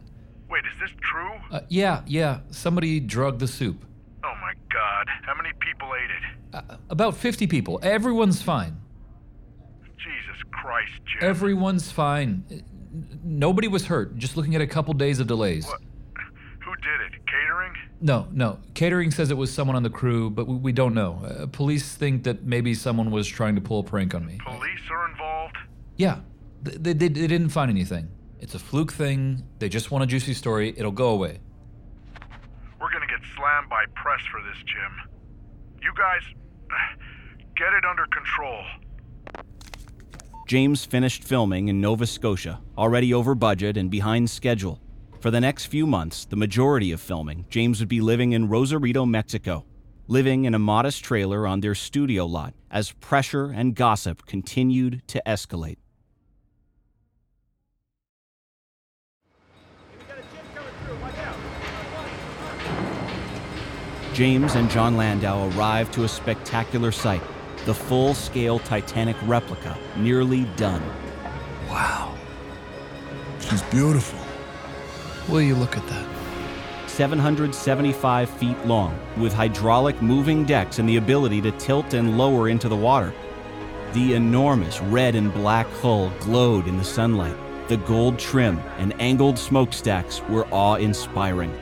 Wait, 0.50 0.64
is 0.64 0.80
this 0.80 0.90
true? 1.02 1.34
Uh, 1.52 1.60
yeah, 1.68 2.02
yeah, 2.04 2.40
somebody 2.50 2.98
drugged 2.98 3.38
the 3.38 3.46
soup. 3.46 3.84
Oh 4.24 4.34
my 4.40 4.54
god. 4.72 5.08
How 5.22 5.36
many 5.36 5.50
people 5.60 5.92
ate 5.94 6.10
it? 6.10 6.37
Uh, 6.52 6.62
about 6.88 7.16
50 7.16 7.46
people. 7.46 7.78
Everyone's 7.82 8.40
fine. 8.42 8.76
Jesus 9.96 10.42
Christ, 10.50 10.92
Jim. 11.04 11.28
Everyone's 11.28 11.90
fine. 11.90 12.44
Nobody 13.22 13.68
was 13.68 13.86
hurt, 13.86 14.16
just 14.16 14.36
looking 14.36 14.54
at 14.54 14.60
a 14.60 14.66
couple 14.66 14.94
days 14.94 15.20
of 15.20 15.26
delays. 15.26 15.66
What? 15.66 15.80
Who 16.64 16.74
did 16.76 17.00
it? 17.06 17.26
Catering? 17.26 17.72
No, 18.00 18.28
no. 18.32 18.58
Catering 18.74 19.10
says 19.10 19.30
it 19.30 19.36
was 19.36 19.52
someone 19.52 19.76
on 19.76 19.82
the 19.82 19.90
crew, 19.90 20.30
but 20.30 20.46
we, 20.46 20.56
we 20.56 20.72
don't 20.72 20.94
know. 20.94 21.22
Uh, 21.24 21.46
police 21.46 21.94
think 21.94 22.24
that 22.24 22.44
maybe 22.44 22.74
someone 22.74 23.10
was 23.10 23.26
trying 23.26 23.54
to 23.54 23.60
pull 23.60 23.80
a 23.80 23.82
prank 23.82 24.14
on 24.14 24.24
me. 24.24 24.38
Police 24.44 24.80
are 24.90 25.10
involved? 25.10 25.56
Yeah, 25.96 26.20
they, 26.62 26.92
they, 26.92 27.08
they 27.08 27.26
didn't 27.26 27.50
find 27.50 27.70
anything. 27.70 28.08
It's 28.40 28.54
a 28.54 28.58
fluke 28.58 28.92
thing. 28.92 29.42
They 29.58 29.68
just 29.68 29.90
want 29.90 30.04
a 30.04 30.06
juicy 30.06 30.34
story. 30.34 30.74
It'll 30.76 30.92
go 30.92 31.08
away. 31.08 31.40
We're 32.80 32.92
gonna 32.92 33.06
get 33.06 33.20
slammed 33.36 33.68
by 33.68 33.84
press 33.94 34.20
for 34.30 34.40
this, 34.42 34.56
Jim. 34.64 35.17
You 35.82 35.92
guys, 35.96 36.22
get 37.56 37.72
it 37.72 37.84
under 37.84 38.06
control. 38.06 38.62
James 40.46 40.84
finished 40.84 41.24
filming 41.24 41.68
in 41.68 41.80
Nova 41.80 42.06
Scotia, 42.06 42.60
already 42.76 43.12
over 43.12 43.34
budget 43.34 43.76
and 43.76 43.90
behind 43.90 44.30
schedule. 44.30 44.80
For 45.20 45.30
the 45.30 45.40
next 45.40 45.66
few 45.66 45.86
months, 45.86 46.24
the 46.24 46.36
majority 46.36 46.92
of 46.92 47.00
filming, 47.00 47.44
James 47.50 47.80
would 47.80 47.88
be 47.88 48.00
living 48.00 48.32
in 48.32 48.48
Rosarito, 48.48 49.04
Mexico, 49.04 49.66
living 50.06 50.46
in 50.46 50.54
a 50.54 50.58
modest 50.58 51.04
trailer 51.04 51.46
on 51.46 51.60
their 51.60 51.74
studio 51.74 52.24
lot 52.24 52.54
as 52.70 52.92
pressure 52.92 53.46
and 53.46 53.74
gossip 53.74 54.24
continued 54.26 55.02
to 55.08 55.20
escalate. 55.26 55.76
James 64.18 64.56
and 64.56 64.68
Jon 64.68 64.96
Landau 64.96 65.48
arrive 65.50 65.92
to 65.92 66.02
a 66.02 66.08
spectacular 66.08 66.90
sight 66.90 67.22
the 67.66 67.72
full 67.72 68.14
scale 68.14 68.58
Titanic 68.58 69.16
replica, 69.22 69.78
nearly 69.96 70.42
done. 70.56 70.82
Wow. 71.68 72.16
She's 73.38 73.62
beautiful. 73.62 74.18
Will 75.28 75.40
you 75.40 75.54
look 75.54 75.76
at 75.76 75.86
that? 75.86 76.08
775 76.88 78.28
feet 78.28 78.58
long, 78.66 78.98
with 79.16 79.32
hydraulic 79.32 80.02
moving 80.02 80.44
decks 80.44 80.80
and 80.80 80.88
the 80.88 80.96
ability 80.96 81.40
to 81.42 81.52
tilt 81.52 81.94
and 81.94 82.18
lower 82.18 82.48
into 82.48 82.68
the 82.68 82.74
water. 82.74 83.14
The 83.92 84.14
enormous 84.14 84.80
red 84.80 85.14
and 85.14 85.32
black 85.32 85.68
hull 85.74 86.10
glowed 86.18 86.66
in 86.66 86.76
the 86.76 86.82
sunlight. 86.82 87.36
The 87.68 87.76
gold 87.76 88.18
trim 88.18 88.58
and 88.78 89.00
angled 89.00 89.38
smokestacks 89.38 90.22
were 90.22 90.48
awe 90.50 90.74
inspiring. 90.74 91.56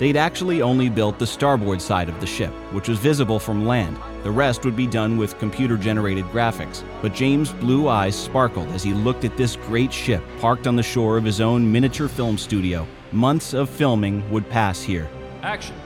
They'd 0.00 0.16
actually 0.16 0.62
only 0.62 0.88
built 0.88 1.18
the 1.18 1.26
starboard 1.26 1.82
side 1.82 2.08
of 2.08 2.18
the 2.20 2.26
ship, 2.26 2.52
which 2.72 2.88
was 2.88 2.98
visible 2.98 3.38
from 3.38 3.66
land. 3.66 3.98
The 4.22 4.30
rest 4.30 4.64
would 4.64 4.74
be 4.74 4.86
done 4.86 5.18
with 5.18 5.38
computer 5.38 5.76
generated 5.76 6.24
graphics. 6.28 6.82
But 7.02 7.14
James' 7.14 7.52
blue 7.52 7.86
eyes 7.86 8.16
sparkled 8.16 8.68
as 8.68 8.82
he 8.82 8.94
looked 8.94 9.26
at 9.26 9.36
this 9.36 9.56
great 9.56 9.92
ship 9.92 10.22
parked 10.40 10.66
on 10.66 10.74
the 10.74 10.82
shore 10.82 11.18
of 11.18 11.24
his 11.24 11.42
own 11.42 11.70
miniature 11.70 12.08
film 12.08 12.38
studio. 12.38 12.86
Months 13.12 13.52
of 13.52 13.68
filming 13.68 14.28
would 14.30 14.48
pass 14.48 14.80
here. 14.80 15.06
Action. 15.42 15.76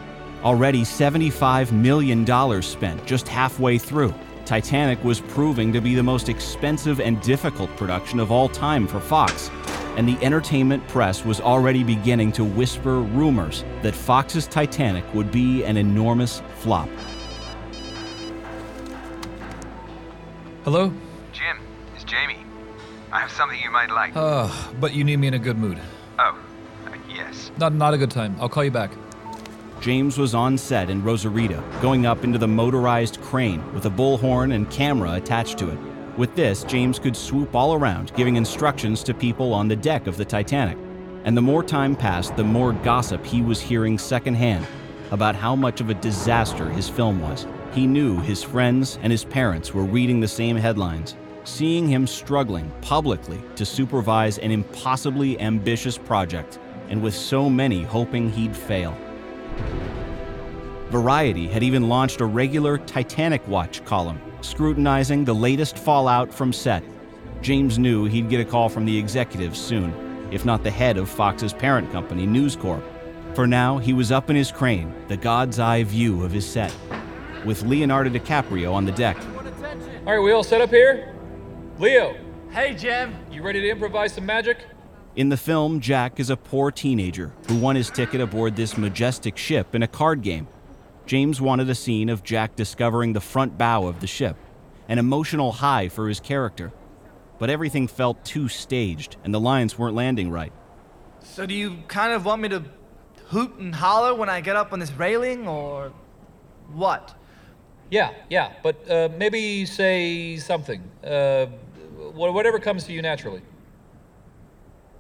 Already 0.44 0.83
$75 0.83 1.73
million 1.73 2.62
spent 2.62 3.04
just 3.04 3.26
halfway 3.26 3.78
through. 3.78 4.14
Titanic 4.44 5.02
was 5.02 5.23
proving 5.23 5.73
to 5.73 5.80
be 5.80 5.97
the 5.97 6.02
most 6.04 6.28
expensive 6.28 7.00
and 7.00 7.21
difficult 7.21 7.76
production 7.76 8.21
of 8.21 8.30
all 8.30 8.49
time 8.49 8.87
for 8.87 9.00
Fox. 9.00 9.50
And 9.96 10.08
the 10.08 10.18
entertainment 10.24 10.86
press 10.88 11.24
was 11.24 11.40
already 11.40 11.84
beginning 11.84 12.32
to 12.32 12.44
whisper 12.44 13.00
rumors 13.00 13.64
that 13.82 13.94
Fox's 13.94 14.46
Titanic 14.46 15.04
would 15.14 15.30
be 15.30 15.64
an 15.64 15.76
enormous 15.76 16.42
flop. 16.56 16.88
Hello? 20.64 20.92
Jim, 21.32 21.58
it's 21.94 22.04
Jamie. 22.04 22.38
I 23.12 23.20
have 23.20 23.30
something 23.30 23.60
you 23.60 23.70
might 23.70 23.90
like. 23.90 24.16
Uh, 24.16 24.50
but 24.80 24.94
you 24.94 25.04
need 25.04 25.18
me 25.18 25.28
in 25.28 25.34
a 25.34 25.38
good 25.38 25.58
mood. 25.58 25.78
Oh, 26.18 26.38
uh, 26.86 26.96
yes. 27.08 27.52
Not, 27.58 27.74
not 27.74 27.94
a 27.94 27.98
good 27.98 28.10
time. 28.10 28.34
I'll 28.40 28.48
call 28.48 28.64
you 28.64 28.72
back. 28.72 28.90
James 29.80 30.16
was 30.18 30.34
on 30.34 30.56
set 30.56 30.88
in 30.88 31.04
Rosarito, 31.04 31.62
going 31.82 32.06
up 32.06 32.24
into 32.24 32.38
the 32.38 32.48
motorized 32.48 33.20
crane 33.20 33.72
with 33.74 33.84
a 33.84 33.90
bullhorn 33.90 34.54
and 34.54 34.68
camera 34.70 35.12
attached 35.12 35.58
to 35.58 35.68
it. 35.68 35.78
With 36.16 36.37
this, 36.37 36.62
James 36.62 37.00
could 37.00 37.16
swoop 37.16 37.56
all 37.56 37.75
around, 37.75 38.14
giving 38.14 38.37
instructions 38.37 39.02
to 39.02 39.12
people 39.12 39.52
on 39.52 39.66
the 39.66 39.75
deck 39.75 40.06
of 40.06 40.16
the 40.16 40.25
Titanic. 40.25 40.78
And 41.25 41.37
the 41.37 41.42
more 41.42 41.64
time 41.64 41.97
passed, 41.97 42.37
the 42.37 42.44
more 42.44 42.73
gossip 42.73 43.26
he 43.26 43.42
was 43.42 43.61
hearing 43.61 43.99
secondhand 43.99 44.64
about 45.11 45.35
how 45.35 45.56
much 45.56 45.80
of 45.80 45.90
a 45.90 45.94
disaster 45.94 46.68
his 46.71 46.88
film 46.88 47.21
was. 47.21 47.49
He 47.73 47.88
knew 47.88 48.21
his 48.21 48.44
friends 48.44 48.99
and 49.02 49.11
his 49.11 49.25
parents 49.25 49.75
were 49.75 49.83
reading 49.83 50.21
the 50.21 50.28
same 50.28 50.56
headlines, 50.56 51.16
seeing 51.42 51.88
him 51.88 52.06
struggling 52.06 52.71
publicly 52.80 53.40
to 53.56 53.66
supervise 53.66 54.38
an 54.38 54.52
impossibly 54.52 55.40
ambitious 55.40 55.99
project, 55.99 56.61
and 56.90 57.02
with 57.02 57.14
so 57.14 57.50
many 57.50 57.83
hoping 57.83 58.30
he'd 58.30 58.56
fail. 58.56 58.97
Variety 60.90 61.49
had 61.49 61.64
even 61.64 61.88
launched 61.88 62.21
a 62.21 62.25
regular 62.25 62.78
Titanic 62.78 63.47
Watch 63.49 63.85
column, 63.85 64.21
scrutinizing 64.44 65.24
the 65.24 65.34
latest 65.34 65.78
fallout 65.78 66.32
from 66.32 66.52
set. 66.52 66.84
James 67.40 67.78
knew 67.78 68.04
he'd 68.04 68.28
get 68.28 68.40
a 68.40 68.44
call 68.44 68.68
from 68.68 68.84
the 68.84 68.96
executives 68.96 69.58
soon, 69.58 69.92
if 70.30 70.44
not 70.44 70.62
the 70.62 70.70
head 70.70 70.96
of 70.96 71.08
Fox's 71.08 71.52
parent 71.52 71.90
company, 71.92 72.26
News 72.26 72.56
Corp. 72.56 72.82
For 73.34 73.46
now, 73.46 73.78
he 73.78 73.92
was 73.92 74.12
up 74.12 74.30
in 74.30 74.36
his 74.36 74.52
crane, 74.52 74.94
the 75.08 75.16
god's 75.16 75.58
eye 75.58 75.82
view 75.82 76.22
of 76.22 76.30
his 76.30 76.48
set, 76.48 76.74
with 77.44 77.62
Leonardo 77.62 78.10
DiCaprio 78.10 78.72
on 78.72 78.84
the 78.84 78.92
deck. 78.92 79.16
All 80.06 80.12
right, 80.14 80.20
we 80.22 80.32
all 80.32 80.44
set 80.44 80.60
up 80.60 80.70
here? 80.70 81.12
Leo, 81.78 82.14
Hey, 82.50 82.72
Jim. 82.74 83.16
you 83.32 83.42
ready 83.42 83.60
to 83.62 83.68
improvise 83.68 84.12
some 84.12 84.24
magic? 84.26 84.58
In 85.16 85.28
the 85.28 85.36
film, 85.36 85.80
Jack 85.80 86.20
is 86.20 86.30
a 86.30 86.36
poor 86.36 86.70
teenager 86.70 87.32
who 87.48 87.58
won 87.58 87.74
his 87.74 87.90
ticket 87.90 88.20
aboard 88.20 88.54
this 88.54 88.76
majestic 88.78 89.36
ship 89.36 89.74
in 89.74 89.82
a 89.82 89.88
card 89.88 90.22
game. 90.22 90.46
James 91.06 91.40
wanted 91.40 91.68
a 91.68 91.75
scene 91.75 92.08
of 92.08 92.23
Jack 92.23 92.56
discovering 92.56 93.12
the 93.12 93.20
front 93.20 93.58
bow 93.58 93.87
of 93.87 94.00
the 94.00 94.06
ship, 94.06 94.37
an 94.88 94.99
emotional 94.99 95.52
high 95.52 95.88
for 95.88 96.08
his 96.08 96.20
character. 96.20 96.73
But 97.38 97.50
everything 97.50 97.88
felt 97.88 98.25
too 98.25 98.49
staged, 98.49 99.16
and 99.25 99.34
the 99.34 99.40
lines 99.40 99.78
weren't 99.78 99.94
landing 99.94 100.30
right. 100.30 100.52
So 101.20 101.44
do 101.46 101.54
you 101.54 101.78
kind 101.88 102.12
of 102.12 102.25
want 102.25 102.40
me 102.40 102.49
to 102.50 102.64
hoot 103.26 103.56
and 103.56 103.75
holler 103.75 104.14
when 104.14 104.28
I 104.28 104.40
get 104.40 104.56
up 104.56 104.73
on 104.73 104.78
this 104.78 104.92
railing, 104.92 105.46
or 105.46 105.92
what? 106.73 107.14
Yeah, 107.90 108.12
yeah, 108.30 108.52
but 108.62 108.90
uh, 108.90 109.11
maybe 109.18 109.66
say 109.66 110.37
something. 110.38 110.82
Uh, 111.04 111.46
whatever 112.14 112.58
comes 112.58 112.84
to 112.84 112.92
you 112.92 113.02
naturally. 113.02 113.42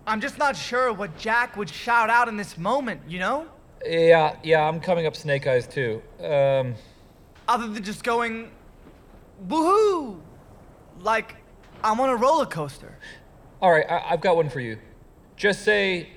I'm 0.06 0.20
just 0.20 0.36
not 0.36 0.54
sure 0.54 0.92
what 0.92 1.16
Jack 1.16 1.56
would 1.56 1.70
shout 1.70 2.10
out 2.10 2.28
in 2.28 2.36
this 2.36 2.58
moment, 2.58 3.00
you 3.08 3.18
know? 3.18 3.46
Yeah, 3.84 4.36
yeah, 4.42 4.66
I'm 4.66 4.80
coming 4.80 5.06
up 5.06 5.14
Snake 5.16 5.46
Eyes 5.46 5.66
too. 5.66 6.02
Um, 6.22 6.74
Other 7.48 7.66
than 7.68 7.82
just 7.82 8.02
going, 8.02 8.50
woohoo! 9.46 10.20
Like 11.00 11.36
I'm 11.82 12.00
on 12.00 12.08
a 12.08 12.16
roller 12.16 12.46
coaster. 12.46 12.96
all 13.60 13.70
right, 13.72 13.84
I- 13.90 14.12
I've 14.12 14.20
got 14.20 14.36
one 14.36 14.48
for 14.48 14.60
you. 14.60 14.78
Just 15.36 15.62
say, 15.64 16.08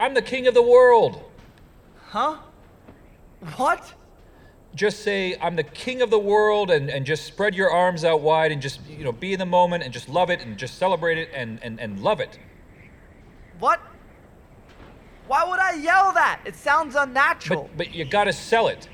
I'm 0.00 0.14
the 0.14 0.22
king 0.22 0.46
of 0.46 0.54
the 0.54 0.62
world. 0.62 1.22
Huh? 2.08 2.38
What? 3.56 3.94
Just 4.74 5.00
say, 5.02 5.36
I'm 5.40 5.56
the 5.56 5.62
king 5.64 6.00
of 6.02 6.10
the 6.10 6.18
world, 6.18 6.70
and, 6.70 6.88
and 6.90 7.04
just 7.04 7.24
spread 7.24 7.54
your 7.54 7.70
arms 7.70 8.04
out 8.04 8.20
wide 8.20 8.50
and 8.52 8.62
just, 8.62 8.80
you 8.88 9.04
know, 9.04 9.12
be 9.12 9.32
in 9.32 9.38
the 9.38 9.46
moment 9.46 9.82
and 9.84 9.92
just 9.92 10.08
love 10.08 10.30
it 10.30 10.40
and 10.40 10.56
just 10.56 10.78
celebrate 10.78 11.18
it 11.18 11.28
and, 11.34 11.58
and, 11.62 11.78
and 11.80 12.00
love 12.02 12.20
it. 12.20 12.38
What? 13.58 13.80
Why 15.30 15.44
would 15.44 15.60
I 15.60 15.74
yell 15.74 16.12
that? 16.14 16.40
It 16.44 16.56
sounds 16.56 16.96
unnatural. 16.96 17.70
But, 17.76 17.86
but 17.86 17.94
you 17.94 18.04
gotta 18.04 18.32
sell 18.32 18.66
it. 18.66 18.88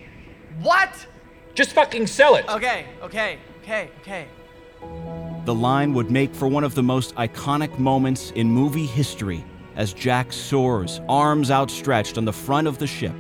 what? 0.60 1.06
Just 1.54 1.72
fucking 1.72 2.06
sell 2.08 2.34
it. 2.34 2.46
Okay, 2.46 2.84
okay, 3.00 3.38
okay, 3.62 3.88
okay. 4.02 4.28
The 5.46 5.54
line 5.54 5.94
would 5.94 6.10
make 6.10 6.34
for 6.34 6.46
one 6.46 6.62
of 6.62 6.74
the 6.74 6.82
most 6.82 7.14
iconic 7.14 7.78
moments 7.78 8.32
in 8.32 8.50
movie 8.50 8.84
history 8.84 9.46
as 9.76 9.94
Jack 9.94 10.30
soars, 10.30 11.00
arms 11.08 11.50
outstretched 11.50 12.18
on 12.18 12.26
the 12.26 12.34
front 12.34 12.66
of 12.66 12.76
the 12.76 12.86
ship. 12.86 13.14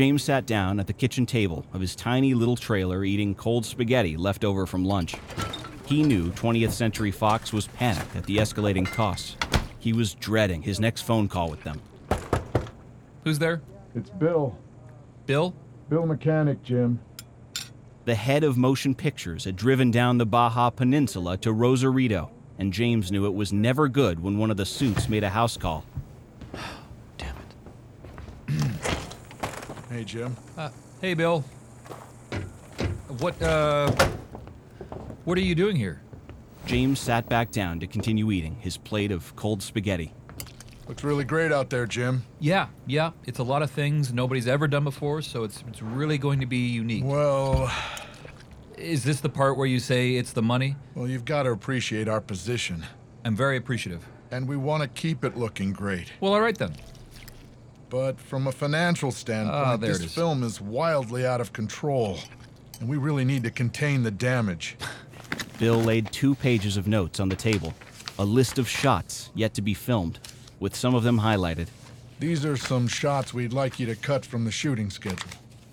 James 0.00 0.22
sat 0.22 0.46
down 0.46 0.80
at 0.80 0.86
the 0.86 0.94
kitchen 0.94 1.26
table 1.26 1.66
of 1.74 1.80
his 1.82 1.94
tiny 1.94 2.32
little 2.32 2.56
trailer 2.56 3.04
eating 3.04 3.34
cold 3.34 3.66
spaghetti 3.66 4.16
left 4.16 4.46
over 4.46 4.64
from 4.64 4.82
lunch. 4.82 5.14
He 5.84 6.02
knew 6.02 6.30
20th 6.30 6.70
Century 6.70 7.10
Fox 7.10 7.52
was 7.52 7.66
panicked 7.66 8.16
at 8.16 8.24
the 8.24 8.38
escalating 8.38 8.86
costs. 8.86 9.36
He 9.78 9.92
was 9.92 10.14
dreading 10.14 10.62
his 10.62 10.80
next 10.80 11.02
phone 11.02 11.28
call 11.28 11.50
with 11.50 11.62
them. 11.64 11.82
Who's 13.24 13.38
there? 13.38 13.60
It's 13.94 14.08
Bill. 14.08 14.56
Bill? 15.26 15.54
Bill 15.90 16.06
Mechanic, 16.06 16.62
Jim. 16.62 16.98
The 18.06 18.14
head 18.14 18.42
of 18.42 18.56
motion 18.56 18.94
pictures 18.94 19.44
had 19.44 19.54
driven 19.54 19.90
down 19.90 20.16
the 20.16 20.24
Baja 20.24 20.70
Peninsula 20.70 21.36
to 21.36 21.52
Rosarito, 21.52 22.30
and 22.58 22.72
James 22.72 23.12
knew 23.12 23.26
it 23.26 23.34
was 23.34 23.52
never 23.52 23.86
good 23.86 24.22
when 24.22 24.38
one 24.38 24.50
of 24.50 24.56
the 24.56 24.64
suits 24.64 25.10
made 25.10 25.24
a 25.24 25.28
house 25.28 25.58
call. 25.58 25.84
Hey, 30.00 30.04
Jim. 30.06 30.34
Uh, 30.56 30.70
hey, 31.02 31.12
Bill. 31.12 31.44
What, 33.18 33.42
uh. 33.42 33.90
What 35.26 35.36
are 35.36 35.42
you 35.42 35.54
doing 35.54 35.76
here? 35.76 36.00
James 36.64 36.98
sat 36.98 37.28
back 37.28 37.50
down 37.50 37.80
to 37.80 37.86
continue 37.86 38.30
eating 38.30 38.56
his 38.60 38.78
plate 38.78 39.12
of 39.12 39.36
cold 39.36 39.62
spaghetti. 39.62 40.14
Looks 40.88 41.04
really 41.04 41.24
great 41.24 41.52
out 41.52 41.68
there, 41.68 41.84
Jim. 41.84 42.24
Yeah, 42.38 42.68
yeah. 42.86 43.10
It's 43.26 43.40
a 43.40 43.42
lot 43.42 43.60
of 43.60 43.70
things 43.70 44.10
nobody's 44.10 44.48
ever 44.48 44.66
done 44.66 44.84
before, 44.84 45.20
so 45.20 45.44
it's, 45.44 45.62
it's 45.68 45.82
really 45.82 46.16
going 46.16 46.40
to 46.40 46.46
be 46.46 46.66
unique. 46.66 47.04
Well, 47.04 47.70
Is 48.78 49.04
this 49.04 49.20
the 49.20 49.28
part 49.28 49.58
where 49.58 49.66
you 49.66 49.78
say 49.78 50.14
it's 50.14 50.32
the 50.32 50.40
money? 50.40 50.76
well, 50.94 51.08
you've 51.08 51.26
got 51.26 51.42
to 51.42 51.50
appreciate 51.50 52.08
our 52.08 52.22
position. 52.22 52.86
I'm 53.26 53.36
very 53.36 53.58
appreciative. 53.58 54.08
And 54.30 54.48
we 54.48 54.56
want 54.56 54.82
to 54.82 54.88
keep 54.88 55.26
it 55.26 55.36
looking 55.36 55.74
great. 55.74 56.10
Well, 56.20 56.32
all 56.32 56.40
right 56.40 56.56
then. 56.56 56.74
But 57.90 58.20
from 58.20 58.46
a 58.46 58.52
financial 58.52 59.10
standpoint, 59.10 59.54
Ah, 59.66 59.76
there 59.76 59.90
this 59.92 60.00
it 60.00 60.06
is. 60.06 60.14
film 60.14 60.44
is 60.44 60.60
wildly 60.60 61.26
out 61.26 61.40
of 61.40 61.52
control. 61.52 62.18
And 62.78 62.88
we 62.88 62.96
really 62.96 63.24
need 63.24 63.42
to 63.42 63.50
contain 63.50 64.04
the 64.04 64.12
damage. 64.12 64.76
Bill 65.58 65.76
laid 65.76 66.10
two 66.12 66.36
pages 66.36 66.76
of 66.76 66.86
notes 66.86 67.18
on 67.20 67.28
the 67.28 67.36
table, 67.36 67.74
a 68.18 68.24
list 68.24 68.58
of 68.58 68.68
shots 68.68 69.30
yet 69.34 69.52
to 69.54 69.60
be 69.62 69.74
filmed, 69.74 70.20
with 70.60 70.74
some 70.74 70.94
of 70.94 71.02
them 71.02 71.18
highlighted. 71.20 71.66
These 72.20 72.44
are 72.44 72.56
some 72.56 72.86
shots 72.86 73.34
we'd 73.34 73.52
like 73.52 73.80
you 73.80 73.86
to 73.86 73.96
cut 73.96 74.24
from 74.24 74.44
the 74.44 74.50
shooting 74.52 74.88
schedule. 74.88 75.28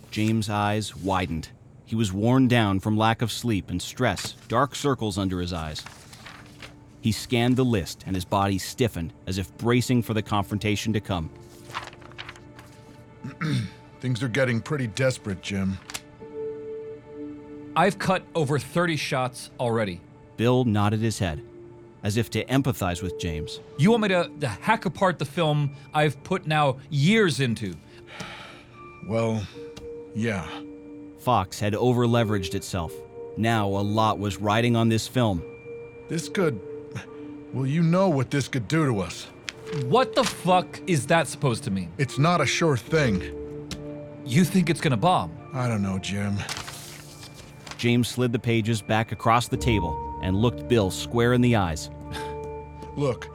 James' 0.09 0.49
eyes 0.49 0.95
widened. 0.95 1.49
He 1.85 1.95
was 1.95 2.11
worn 2.11 2.47
down 2.47 2.79
from 2.79 2.97
lack 2.97 3.21
of 3.21 3.31
sleep 3.31 3.69
and 3.69 3.81
stress, 3.81 4.33
dark 4.47 4.75
circles 4.75 5.17
under 5.17 5.39
his 5.39 5.53
eyes. 5.53 5.83
He 6.99 7.11
scanned 7.11 7.55
the 7.57 7.63
list 7.63 8.03
and 8.07 8.15
his 8.15 8.25
body 8.25 8.57
stiffened 8.57 9.13
as 9.27 9.37
if 9.37 9.55
bracing 9.57 10.01
for 10.01 10.13
the 10.13 10.21
confrontation 10.23 10.91
to 10.93 10.99
come. 10.99 11.29
Things 13.99 14.21
are 14.21 14.27
getting 14.27 14.61
pretty 14.61 14.87
desperate, 14.87 15.41
Jim. 15.41 15.77
I've 17.75 17.99
cut 17.99 18.23
over 18.35 18.57
30 18.57 18.95
shots 18.95 19.51
already. 19.59 20.01
Bill 20.35 20.65
nodded 20.65 20.99
his 20.99 21.19
head, 21.19 21.43
as 22.03 22.17
if 22.17 22.29
to 22.31 22.45
empathize 22.45 23.01
with 23.01 23.19
James. 23.19 23.59
You 23.77 23.91
want 23.91 24.03
me 24.03 24.09
to, 24.09 24.31
to 24.41 24.47
hack 24.47 24.85
apart 24.85 25.19
the 25.19 25.25
film 25.25 25.75
I've 25.93 26.21
put 26.23 26.47
now 26.47 26.77
years 26.89 27.39
into? 27.39 27.75
Well, 29.07 29.45
yeah. 30.15 30.47
Fox 31.19 31.59
had 31.59 31.73
overleveraged 31.73 32.55
itself. 32.55 32.93
Now 33.37 33.67
a 33.67 33.81
lot 33.81 34.17
was 34.17 34.37
riding 34.37 34.75
on 34.75 34.89
this 34.89 35.07
film. 35.07 35.43
This 36.09 36.29
could. 36.29 36.59
Well, 37.53 37.65
you 37.65 37.83
know 37.83 38.09
what 38.09 38.31
this 38.31 38.47
could 38.47 38.67
do 38.67 38.85
to 38.85 38.99
us. 38.99 39.27
What 39.85 40.15
the 40.15 40.23
fuck 40.23 40.79
is 40.87 41.07
that 41.07 41.27
supposed 41.27 41.63
to 41.65 41.71
mean? 41.71 41.91
It's 41.97 42.17
not 42.17 42.41
a 42.41 42.45
sure 42.45 42.77
thing. 42.77 43.21
You 44.25 44.43
think 44.43 44.69
it's 44.69 44.81
gonna 44.81 44.97
bomb? 44.97 45.31
I 45.53 45.67
don't 45.67 45.81
know, 45.81 45.99
Jim. 45.99 46.37
James 47.77 48.07
slid 48.07 48.31
the 48.31 48.39
pages 48.39 48.81
back 48.81 49.11
across 49.11 49.47
the 49.47 49.57
table 49.57 50.19
and 50.23 50.35
looked 50.35 50.67
Bill 50.67 50.89
square 50.89 51.33
in 51.33 51.41
the 51.41 51.55
eyes. 51.55 51.89
Look, 52.95 53.27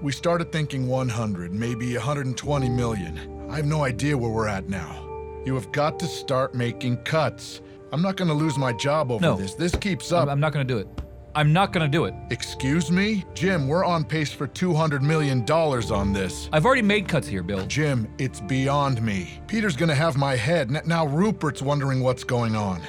we 0.00 0.10
started 0.12 0.50
thinking 0.52 0.88
100, 0.88 1.52
maybe 1.52 1.94
120 1.94 2.68
million. 2.70 3.46
I 3.50 3.56
have 3.56 3.66
no 3.66 3.84
idea 3.84 4.16
where 4.16 4.30
we're 4.30 4.48
at 4.48 4.68
now. 4.68 5.06
You 5.44 5.54
have 5.54 5.70
got 5.72 5.98
to 6.00 6.06
start 6.06 6.54
making 6.54 6.98
cuts. 6.98 7.60
I'm 7.92 8.00
not 8.00 8.16
going 8.16 8.28
to 8.28 8.34
lose 8.34 8.56
my 8.56 8.72
job 8.72 9.10
over 9.10 9.20
No. 9.22 9.36
this. 9.36 9.54
This 9.54 9.74
keeps 9.74 10.12
I'm, 10.12 10.22
up. 10.22 10.28
I'm 10.30 10.40
not 10.40 10.52
going 10.52 10.66
to 10.66 10.74
do 10.74 10.78
it. 10.78 10.88
I'm 11.32 11.52
not 11.52 11.72
going 11.72 11.88
to 11.88 11.90
do 11.90 12.06
it. 12.06 12.14
Excuse 12.30 12.90
me? 12.90 13.24
Jim, 13.34 13.68
we're 13.68 13.84
on 13.84 14.02
pace 14.04 14.32
for 14.32 14.48
$200 14.48 15.00
million 15.00 15.48
on 15.48 16.12
this. 16.12 16.48
I've 16.52 16.66
already 16.66 16.82
made 16.82 17.06
cuts 17.06 17.28
here, 17.28 17.44
Bill. 17.44 17.64
Jim, 17.66 18.08
it's 18.18 18.40
beyond 18.40 19.00
me. 19.00 19.40
Peter's 19.46 19.76
gonna 19.76 19.94
have 19.94 20.16
my 20.16 20.34
head. 20.34 20.74
N- 20.74 20.82
now 20.86 21.06
Rupert's 21.06 21.62
wondering 21.62 22.00
what's 22.00 22.24
going 22.24 22.56
on. 22.56 22.82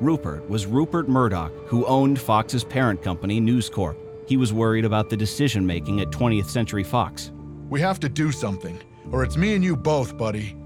Rupert 0.00 0.48
was 0.48 0.66
Rupert 0.66 1.08
Murdoch, 1.08 1.52
who 1.66 1.84
owned 1.86 2.18
Fox's 2.18 2.64
parent 2.64 3.02
company, 3.02 3.40
News 3.40 3.68
Corp. 3.68 3.98
He 4.26 4.36
was 4.36 4.52
worried 4.52 4.84
about 4.84 5.10
the 5.10 5.16
decision 5.16 5.66
making 5.66 6.00
at 6.00 6.08
20th 6.10 6.46
Century 6.48 6.84
Fox. 6.84 7.30
We 7.68 7.80
have 7.80 8.00
to 8.00 8.08
do 8.08 8.32
something, 8.32 8.80
or 9.10 9.22
it's 9.22 9.36
me 9.36 9.54
and 9.54 9.62
you 9.62 9.76
both, 9.76 10.16
buddy. 10.16 10.56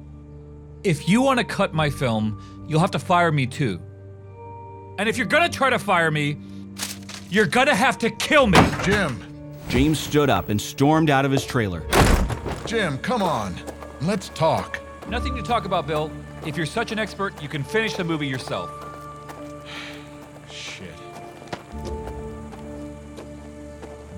If 0.84 1.08
you 1.08 1.22
want 1.22 1.38
to 1.40 1.44
cut 1.44 1.74
my 1.74 1.90
film, 1.90 2.40
you'll 2.68 2.80
have 2.80 2.92
to 2.92 2.98
fire 2.98 3.32
me 3.32 3.46
too. 3.46 3.80
And 4.98 5.08
if 5.08 5.18
you're 5.18 5.26
going 5.26 5.42
to 5.42 5.54
try 5.54 5.70
to 5.70 5.78
fire 5.78 6.10
me, 6.10 6.38
you're 7.30 7.46
going 7.46 7.66
to 7.66 7.74
have 7.74 7.98
to 7.98 8.10
kill 8.10 8.46
me. 8.46 8.58
Jim, 8.82 9.22
James 9.68 9.98
stood 9.98 10.30
up 10.30 10.48
and 10.48 10.60
stormed 10.60 11.10
out 11.10 11.24
of 11.24 11.30
his 11.30 11.44
trailer. 11.44 11.82
Jim, 12.66 12.98
come 12.98 13.22
on. 13.22 13.54
Let's 14.02 14.28
talk. 14.30 14.80
Nothing 15.08 15.34
to 15.36 15.42
talk 15.42 15.64
about, 15.64 15.86
Bill. 15.86 16.10
If 16.44 16.56
you're 16.56 16.66
such 16.66 16.92
an 16.92 16.98
expert, 16.98 17.40
you 17.42 17.48
can 17.48 17.62
finish 17.62 17.94
the 17.94 18.04
movie 18.04 18.26
yourself. 18.26 18.70
Shit. 20.50 20.94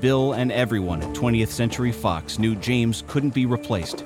Bill 0.00 0.34
and 0.34 0.52
everyone 0.52 1.02
at 1.02 1.08
20th 1.14 1.48
Century 1.48 1.92
Fox 1.92 2.38
knew 2.38 2.54
James 2.54 3.02
couldn't 3.06 3.34
be 3.34 3.46
replaced. 3.46 4.04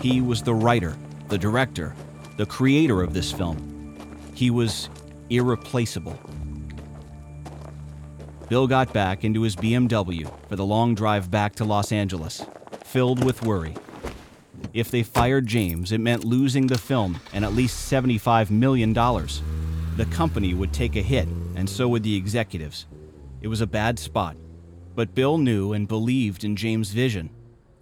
He 0.00 0.20
was 0.20 0.42
the 0.42 0.54
writer, 0.54 0.96
the 1.28 1.38
director, 1.38 1.94
the 2.36 2.46
creator 2.46 3.02
of 3.02 3.14
this 3.14 3.30
film. 3.30 3.96
He 4.34 4.50
was 4.50 4.88
irreplaceable. 5.30 6.18
Bill 8.48 8.66
got 8.66 8.94
back 8.94 9.24
into 9.24 9.42
his 9.42 9.56
BMW 9.56 10.32
for 10.48 10.56
the 10.56 10.64
long 10.64 10.94
drive 10.94 11.30
back 11.30 11.54
to 11.56 11.66
Los 11.66 11.92
Angeles, 11.92 12.46
filled 12.82 13.22
with 13.22 13.42
worry. 13.42 13.76
If 14.72 14.90
they 14.90 15.02
fired 15.02 15.46
James, 15.46 15.92
it 15.92 16.00
meant 16.00 16.24
losing 16.24 16.66
the 16.66 16.78
film 16.78 17.20
and 17.34 17.44
at 17.44 17.52
least 17.52 17.92
$75 17.92 18.50
million. 18.50 18.94
The 18.94 20.06
company 20.10 20.54
would 20.54 20.72
take 20.72 20.96
a 20.96 21.02
hit, 21.02 21.28
and 21.56 21.68
so 21.68 21.88
would 21.88 22.02
the 22.02 22.16
executives. 22.16 22.86
It 23.42 23.48
was 23.48 23.60
a 23.60 23.66
bad 23.66 23.98
spot. 23.98 24.36
But 24.94 25.14
Bill 25.14 25.36
knew 25.36 25.74
and 25.74 25.86
believed 25.86 26.42
in 26.42 26.56
James' 26.56 26.90
vision. 26.90 27.28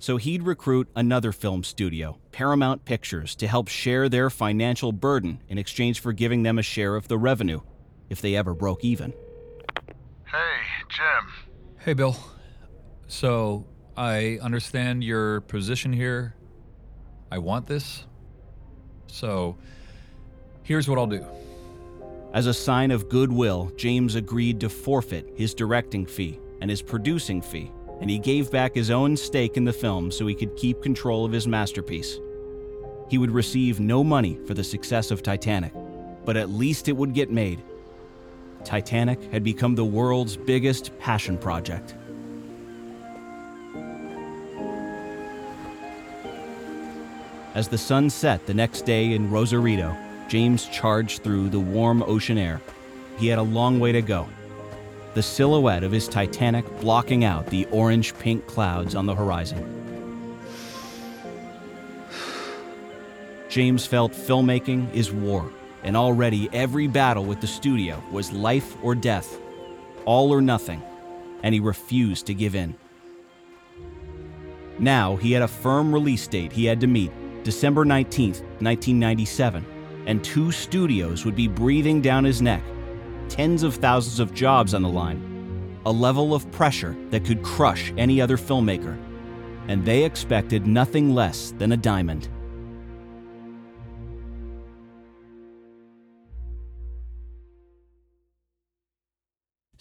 So 0.01 0.17
he'd 0.17 0.43
recruit 0.43 0.89
another 0.97 1.31
film 1.31 1.63
studio, 1.63 2.19
Paramount 2.33 2.85
Pictures, 2.85 3.37
to 3.37 3.47
help 3.47 3.69
share 3.69 4.09
their 4.09 4.31
financial 4.31 4.91
burden 4.91 5.43
in 5.49 5.59
exchange 5.59 6.01
for 6.01 6.13
giving 6.13 6.43
them 6.43 6.59
a 6.59 6.63
share 6.63 6.97
of 6.97 7.07
the 7.07 7.19
revenue, 7.19 7.61
if 8.11 8.21
they 8.21 8.35
ever 8.35 8.53
broke 8.53 8.85
even. 8.85 9.15
Hey, 10.89 10.97
Jim. 10.97 11.33
Hey, 11.79 11.95
Bill. 11.95 12.17
So, 13.09 13.67
I 13.97 14.39
understand 14.43 15.05
your 15.05 15.41
position 15.43 15.93
here. 15.93 16.35
I 17.31 17.39
want 17.39 17.67
this. 17.67 18.05
So, 19.07 19.57
here's 20.63 20.89
what 20.89 20.99
I'll 20.99 21.07
do. 21.07 21.25
As 22.35 22.47
a 22.47 22.55
sign 22.55 22.91
of 22.91 23.09
goodwill, 23.09 23.73
James 23.77 24.15
agreed 24.15 24.61
to 24.61 24.69
forfeit 24.69 25.33
his 25.37 25.55
directing 25.55 26.05
fee 26.05 26.39
and 26.61 26.69
his 26.69 26.83
producing 26.83 27.41
fee, 27.41 27.71
and 28.01 28.11
he 28.11 28.19
gave 28.19 28.51
back 28.51 28.75
his 28.75 28.91
own 28.91 29.17
stake 29.17 29.57
in 29.57 29.65
the 29.65 29.73
film 29.73 30.11
so 30.11 30.27
he 30.27 30.35
could 30.35 30.57
keep 30.57 30.83
control 30.83 31.25
of 31.25 31.33
his 31.33 31.47
masterpiece. 31.47 32.19
He 33.09 33.19
would 33.19 33.31
receive 33.31 33.81
no 33.81 34.03
money 34.03 34.39
for 34.47 34.55
the 34.55 34.65
success 34.65 35.11
of 35.11 35.23
Titanic, 35.23 35.73
but 36.25 36.37
at 36.37 36.51
least 36.51 36.89
it 36.89 36.97
would 36.97 37.15
get 37.15 37.31
made. 37.31 37.63
Titanic 38.67 39.33
had 39.33 39.45
become 39.45 39.77
the 39.77 39.85
world's 39.85 40.37
biggest 40.37 40.91
passion 40.99 41.39
project. 41.39 41.95
As 47.55 47.69
the 47.69 47.79
sun 47.79 48.11
set 48.11 48.45
the 48.45 48.53
next 48.53 48.83
day 48.83 49.13
in 49.13 49.31
Rosarito, 49.31 49.97
James 50.29 50.67
charged 50.67 51.23
through 51.23 51.49
the 51.49 51.61
warm 51.61 52.03
ocean 52.03 52.37
air. 52.37 52.61
He 53.19 53.29
had 53.29 53.39
a 53.39 53.43
long 53.43 53.79
way 53.79 53.93
to 53.93 54.03
go. 54.03 54.27
The 55.15 55.23
silhouette 55.23 55.85
of 55.85 55.93
his 55.93 56.09
Titanic 56.09 56.67
blocking 56.81 57.25
out 57.25 57.47
the 57.47 57.67
orange 57.67 58.19
pink 58.19 58.47
clouds 58.49 58.97
on 58.97 59.07
the 59.07 59.15
horizon. 59.15 59.65
James 63.49 63.87
felt 63.87 64.13
filmmaking 64.13 64.93
is 64.93 65.13
war, 65.13 65.51
and 65.87 65.97
already 65.97 66.51
every 66.53 66.89
battle 66.89 67.25
with 67.25 67.41
the 67.41 67.47
studio 67.47 68.03
was 68.11 68.33
life 68.33 68.77
or 68.83 68.95
death, 68.95 69.39
all 70.05 70.33
or 70.33 70.43
nothing, 70.43 70.83
and 71.43 71.55
he 71.55 71.61
refused 71.61 72.27
to 72.27 72.35
give 72.35 72.57
in. 72.57 72.75
Now 74.79 75.17
he 75.17 75.33
had 75.33 75.43
a 75.43 75.49
firm 75.49 75.95
release 75.95 76.27
date 76.27 76.53
he 76.53 76.67
had 76.67 76.81
to 76.81 76.87
meet 76.87 77.13
December 77.45 77.85
19th, 77.85 78.43
1997, 78.61 79.65
and 80.07 80.23
two 80.23 80.51
studios 80.51 81.25
would 81.25 81.37
be 81.37 81.47
breathing 81.47 82.03
down 82.03 82.25
his 82.25 82.43
neck, 82.43 82.63
tens 83.29 83.63
of 83.63 83.77
thousands 83.77 84.19
of 84.19 84.35
jobs 84.35 84.75
on 84.75 84.83
the 84.83 84.89
line, 84.89 85.81
a 85.87 85.93
level 85.93 86.35
of 86.35 86.51
pressure 86.51 86.97
that 87.11 87.25
could 87.25 87.45
crush 87.45 87.93
any 87.97 88.21
other 88.21 88.37
filmmaker, 88.37 88.99
and 89.69 89.85
they 89.85 90.03
expected 90.03 90.67
nothing 90.67 91.15
less 91.15 91.55
than 91.59 91.71
a 91.71 91.77
diamond. 91.77 92.29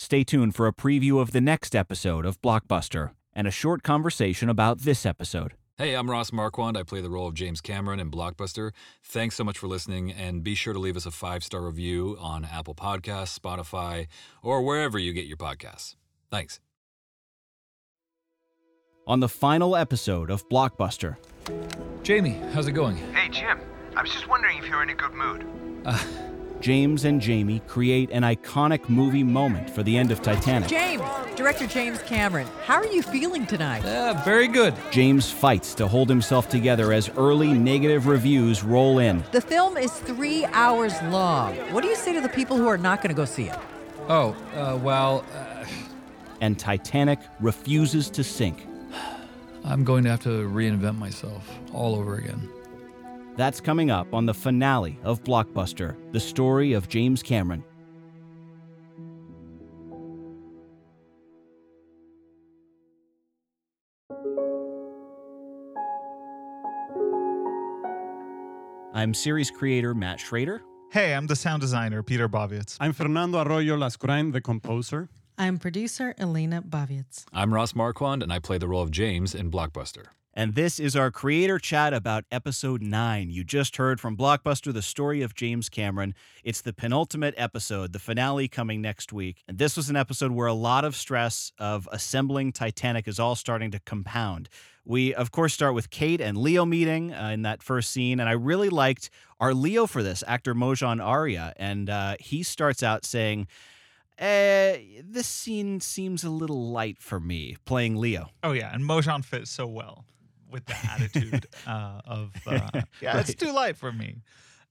Stay 0.06 0.24
tuned 0.24 0.54
for 0.54 0.68
a 0.68 0.72
preview 0.72 1.20
of 1.20 1.32
the 1.32 1.42
next 1.42 1.76
episode 1.76 2.28
of 2.28 2.40
Blockbuster 2.40 3.14
and 3.34 3.48
a 3.48 3.50
short 3.50 3.82
conversation 3.82 4.50
about 4.50 4.82
this 4.82 5.04
episode. 5.04 5.56
Hey, 5.80 5.96
I'm 5.96 6.12
Ross 6.12 6.32
Marquand. 6.32 6.78
I 6.78 6.84
play 6.84 7.02
the 7.02 7.10
role 7.10 7.28
of 7.28 7.34
James 7.34 7.60
Cameron 7.60 8.00
in 8.00 8.12
Blockbuster. 8.12 8.70
Thanks 9.04 9.36
so 9.36 9.44
much 9.44 9.58
for 9.58 9.66
listening, 9.66 10.12
and 10.12 10.44
be 10.44 10.54
sure 10.54 10.74
to 10.74 10.80
leave 10.80 10.96
us 10.96 11.08
a 11.08 11.12
five 11.12 11.44
star 11.44 11.62
review 11.62 12.18
on 12.20 12.46
Apple 12.46 12.76
Podcasts, 12.76 13.36
Spotify, 13.40 14.06
or 14.44 14.62
wherever 14.62 15.00
you 15.00 15.12
get 15.12 15.26
your 15.26 15.38
podcasts. 15.38 15.96
Thanks. 16.30 16.60
On 19.08 19.22
the 19.22 19.28
final 19.28 19.76
episode 19.76 20.30
of 20.30 20.48
Blockbuster, 20.50 21.16
Jamie, 22.04 22.40
how's 22.54 22.68
it 22.68 22.74
going? 22.74 22.98
Hey, 23.16 23.30
Jim. 23.30 23.60
I 23.96 24.04
was 24.04 24.12
just 24.12 24.28
wondering 24.28 24.60
if 24.60 24.68
you're 24.68 24.84
in 24.84 24.92
a 24.92 24.94
good 24.94 25.14
mood. 25.14 25.48
Uh, 25.84 25.98
James 26.62 27.06
and 27.06 27.22
Jamie 27.22 27.62
create 27.68 28.10
an 28.12 28.24
iconic 28.24 28.90
movie 28.90 29.24
moment 29.24 29.70
for 29.70 29.84
the 29.84 29.98
end 29.98 30.12
of 30.12 30.22
Titanic. 30.22 30.70
James, 30.70 31.04
director 31.36 31.68
James 31.68 32.02
Cameron, 32.04 32.48
how 32.64 32.76
are 32.76 32.86
you 32.86 33.02
feeling 33.02 33.46
tonight? 33.46 33.84
Yeah, 33.84 34.24
very 34.24 34.48
good. 34.48 34.74
James 34.92 35.30
fights 35.30 35.76
to 35.76 35.88
hold 35.88 36.10
himself 36.10 36.50
together 36.50 36.92
as 36.94 37.10
early 37.18 37.54
negative 37.54 38.08
reviews 38.08 38.64
roll 38.64 39.00
in. 39.00 39.24
The 39.32 39.42
film 39.42 39.78
is 39.78 39.92
three 39.92 40.46
hours 40.46 40.94
long. 41.04 41.56
What 41.74 41.84
do 41.84 41.90
you 41.90 41.96
say 41.96 42.14
to 42.14 42.22
the 42.22 42.30
people 42.30 42.58
who 42.58 42.68
are 42.68 42.78
not 42.78 43.02
going 43.02 43.10
to 43.10 43.16
go 43.16 43.26
see 43.26 43.46
it? 43.46 43.60
Oh, 44.08 44.36
uh, 44.56 44.78
well, 44.82 45.26
uh, 45.36 45.66
and 46.42 46.58
Titanic 46.58 47.20
refuses 47.40 48.10
to 48.12 48.24
sink. 48.24 48.68
I'm 49.64 49.84
going 49.84 50.04
to 50.04 50.12
have 50.12 50.22
to 50.24 50.48
reinvent 50.48 50.98
myself 50.98 51.50
all 51.74 51.96
over 51.96 52.16
again. 52.16 52.50
That's 53.38 53.60
coming 53.60 53.92
up 53.92 54.14
on 54.14 54.26
the 54.26 54.34
finale 54.34 54.98
of 55.04 55.22
Blockbuster, 55.24 55.96
the 56.14 56.20
story 56.20 56.72
of 56.72 56.88
James 56.88 57.22
Cameron. 57.22 57.64
I'm 68.94 69.14
series 69.14 69.52
creator 69.52 69.94
Matt 69.94 70.22
Schrader. 70.22 70.62
Hey, 70.94 71.14
I'm 71.14 71.28
the 71.28 71.36
sound 71.36 71.60
designer, 71.60 72.02
Peter 72.02 72.30
Bovitz. 72.30 72.78
I'm 72.80 72.94
Fernando 72.94 73.44
Arroyo 73.44 73.76
Lascurain, 73.76 74.32
the 74.32 74.40
composer. 74.40 75.10
I'm 75.38 75.58
producer 75.58 76.16
Elena 76.18 76.62
Bavitz. 76.62 77.26
I'm 77.34 77.54
Ross 77.54 77.76
Marquand, 77.76 78.24
and 78.24 78.32
I 78.32 78.40
play 78.40 78.58
the 78.58 78.70
role 78.70 78.82
of 78.82 78.92
James 78.92 79.36
in 79.36 79.52
Blockbuster. 79.52 80.06
And 80.38 80.54
this 80.54 80.82
is 80.82 80.98
our 80.98 81.12
creator 81.12 81.58
chat 81.60 81.94
about 81.94 82.26
episode 82.30 82.82
9. 82.82 83.30
You 83.30 83.46
just 83.46 83.78
heard 83.78 84.02
from 84.02 84.18
Blockbuster, 84.18 84.74
the 84.74 84.82
story 84.82 85.22
of 85.22 85.34
James 85.34 85.70
Cameron. 85.70 86.14
It's 86.44 86.60
the 86.60 86.74
penultimate 86.74 87.34
episode, 87.38 87.94
the 87.94 88.00
finale 88.00 88.50
coming 88.50 88.82
next 88.82 89.14
week. 89.14 89.44
And 89.48 89.58
this 89.58 89.78
was 89.78 89.90
an 89.90 89.96
episode 89.96 90.32
where 90.32 90.48
a 90.48 90.54
lot 90.54 90.84
of 90.84 90.94
stress 90.94 91.54
of 91.58 91.88
assembling 91.90 92.52
Titanic 92.52 93.08
is 93.08 93.18
all 93.18 93.36
starting 93.36 93.72
to 93.72 93.80
compound. 93.80 94.50
We, 94.84 95.14
of 95.14 95.32
course, 95.32 95.54
start 95.54 95.74
with 95.74 95.90
Kate 95.90 96.20
and 96.20 96.38
Leo 96.38 96.66
meeting 96.66 97.14
uh, 97.14 97.30
in 97.30 97.44
that 97.44 97.64
first 97.64 97.92
scene. 97.92 98.20
And 98.20 98.28
I 98.28 98.34
really 98.34 98.68
liked 98.68 99.10
our 99.40 99.54
Leo 99.54 99.88
for 99.88 100.04
this, 100.04 100.22
actor 100.28 100.54
Mojan 100.54 101.02
Arya. 101.02 101.54
And 101.56 101.90
uh, 101.90 102.18
he 102.20 102.44
starts 102.44 102.84
out 102.84 103.06
saying, 103.06 103.48
uh, 104.20 104.76
this 105.02 105.28
scene 105.28 105.80
seems 105.80 106.26
a 106.26 106.30
little 106.30 106.72
light 106.72 106.98
for 107.00 107.22
me, 107.22 107.56
playing 107.64 107.96
Leo. 107.96 108.32
Oh, 108.44 108.52
yeah. 108.52 108.74
And 108.74 108.84
Mojan 108.84 109.24
fits 109.24 109.50
so 109.50 109.66
well 109.66 110.04
with 110.50 110.66
the 110.66 110.76
attitude 110.90 111.48
uh, 111.68 112.02
of, 112.06 112.32
uh, 112.46 112.70
yeah, 113.02 113.20
it's 113.20 113.36
too 113.36 113.52
light 113.52 113.78
for 113.78 113.92
me. 113.92 114.22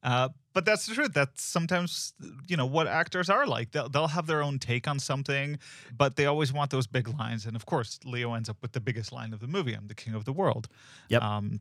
Uh, 0.02 0.28
but 0.52 0.66
that's 0.66 0.86
the 0.86 0.94
truth. 0.94 1.14
That's 1.14 1.42
sometimes 1.42 2.12
you 2.46 2.58
know 2.58 2.66
what 2.66 2.86
actors 2.86 3.30
are 3.30 3.46
like. 3.46 3.72
They'll 3.72 3.88
they'll 3.88 4.08
have 4.08 4.26
their 4.26 4.42
own 4.42 4.58
take 4.58 4.86
on 4.86 4.98
something, 4.98 5.58
but 5.96 6.16
they 6.16 6.26
always 6.26 6.52
want 6.52 6.70
those 6.70 6.86
big 6.86 7.08
lines. 7.08 7.46
And 7.46 7.56
of 7.56 7.64
course, 7.64 7.98
Leo 8.04 8.34
ends 8.34 8.50
up 8.50 8.58
with 8.60 8.72
the 8.72 8.80
biggest 8.80 9.12
line 9.12 9.32
of 9.32 9.40
the 9.40 9.46
movie: 9.46 9.72
"I'm 9.72 9.86
the 9.86 9.94
king 9.94 10.14
of 10.14 10.26
the 10.26 10.32
world." 10.32 10.68
Yep. 11.08 11.22
Um, 11.22 11.60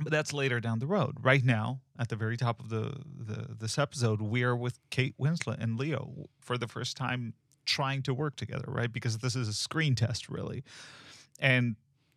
but 0.00 0.12
that's 0.12 0.32
later 0.32 0.60
down 0.60 0.78
the 0.78 0.86
road. 0.86 1.16
Right 1.20 1.44
now, 1.44 1.80
at 1.98 2.08
the 2.08 2.16
very 2.16 2.36
top 2.36 2.60
of 2.60 2.68
the, 2.68 2.94
the 3.04 3.54
this 3.58 3.76
episode, 3.76 4.22
we 4.22 4.44
are 4.44 4.56
with 4.56 4.78
Kate 4.90 5.14
Winslet 5.18 5.58
and 5.60 5.76
Leo 5.76 6.28
for 6.40 6.56
the 6.56 6.68
first 6.68 6.96
time 6.96 7.34
trying 7.66 8.02
to 8.02 8.14
work 8.14 8.36
together, 8.36 8.64
right? 8.68 8.90
Because 8.90 9.18
this 9.18 9.36
is 9.36 9.48
a 9.48 9.52
screen 9.52 9.94
test, 9.94 10.28
really. 10.28 10.62
And 11.38 11.76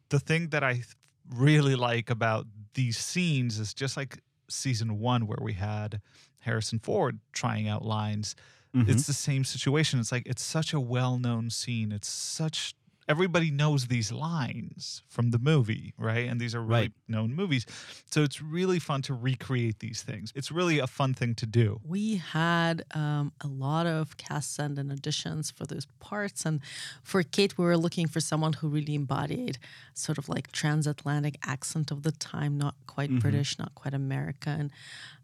the 0.10 0.20
thing 0.20 0.50
that 0.50 0.64
I 0.64 0.84
really 1.30 1.76
like 1.76 2.10
about 2.10 2.48
these 2.74 2.98
scenes 2.98 3.60
is 3.60 3.74
just 3.74 3.98
like 3.98 4.22
season 4.50 5.00
one, 5.00 5.28
where 5.28 5.40
we 5.42 5.54
had 5.54 6.02
Harrison 6.40 6.80
Ford 6.80 7.20
trying 7.32 7.68
out 7.68 7.84
lines. 7.84 8.36
Mhm. 8.76 8.90
It's 8.90 9.08
the 9.08 9.14
same 9.14 9.44
situation. 9.44 10.00
It's 10.00 10.12
like 10.12 10.24
it's 10.26 10.42
such 10.44 10.74
a 10.74 10.80
well-known 10.80 11.50
scene. 11.50 11.92
It's 11.92 12.08
such 12.10 12.74
everybody 13.08 13.52
knows 13.52 13.88
these 13.88 14.12
lines 14.12 15.04
from 15.08 15.32
the 15.32 15.40
movie, 15.40 15.94
right? 15.98 16.28
And 16.30 16.40
these 16.40 16.56
are 16.56 16.62
really 16.62 16.74
Right. 16.74 16.92
known 17.08 17.34
movies. 17.36 17.66
So 18.12 18.24
it's 18.24 18.42
really 18.42 18.80
fun 18.80 19.02
to 19.04 19.14
recreate 19.14 19.80
these 19.80 20.02
things. 20.02 20.32
It's 20.36 20.52
really 20.52 20.80
a 20.80 20.88
fun 20.88 21.14
thing 21.14 21.36
to 21.36 21.46
do. 21.46 21.80
We 21.84 22.16
had 22.18 22.84
um, 22.96 23.32
a 23.42 23.48
lot 23.48 23.86
of 23.88 24.18
casts 24.18 24.60
and 24.60 24.76
then 24.78 24.90
auditions 24.90 25.52
for 25.54 25.66
those 25.66 25.86
parts. 26.00 26.46
And 26.46 26.62
for 27.04 27.22
Kate, 27.24 27.58
we 27.58 27.66
were 27.66 27.78
looking 27.78 28.08
for 28.08 28.20
someone 28.20 28.54
who 28.54 28.68
really 28.70 28.96
embodied 28.96 29.58
sort 29.94 30.18
of 30.18 30.30
like 30.30 30.52
transatlantic 30.52 31.38
accent 31.46 31.92
of 31.92 32.04
the 32.04 32.12
time, 32.12 32.58
not 32.58 32.76
quite 32.88 33.10
Mhm. 33.12 33.20
British, 33.20 33.58
not 33.60 33.74
quite 33.76 33.94
American. 33.94 34.72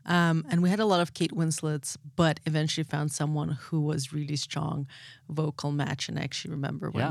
Um, 0.10 0.44
and 0.50 0.64
we 0.64 0.70
had 0.70 0.80
a 0.80 0.86
lot 0.86 1.02
of 1.02 1.14
Kate 1.14 1.32
Winslets, 1.32 1.96
but 2.16 2.40
eventually 2.48 2.84
found 2.84 3.12
someone 3.12 3.50
who 3.50 3.80
was 3.82 4.12
really 4.12 4.36
strong 4.36 4.88
vocal 5.30 5.72
match. 5.72 6.10
And 6.10 6.18
I 6.18 6.24
actually 6.24 6.52
remember 6.52 6.90
when 6.90 7.04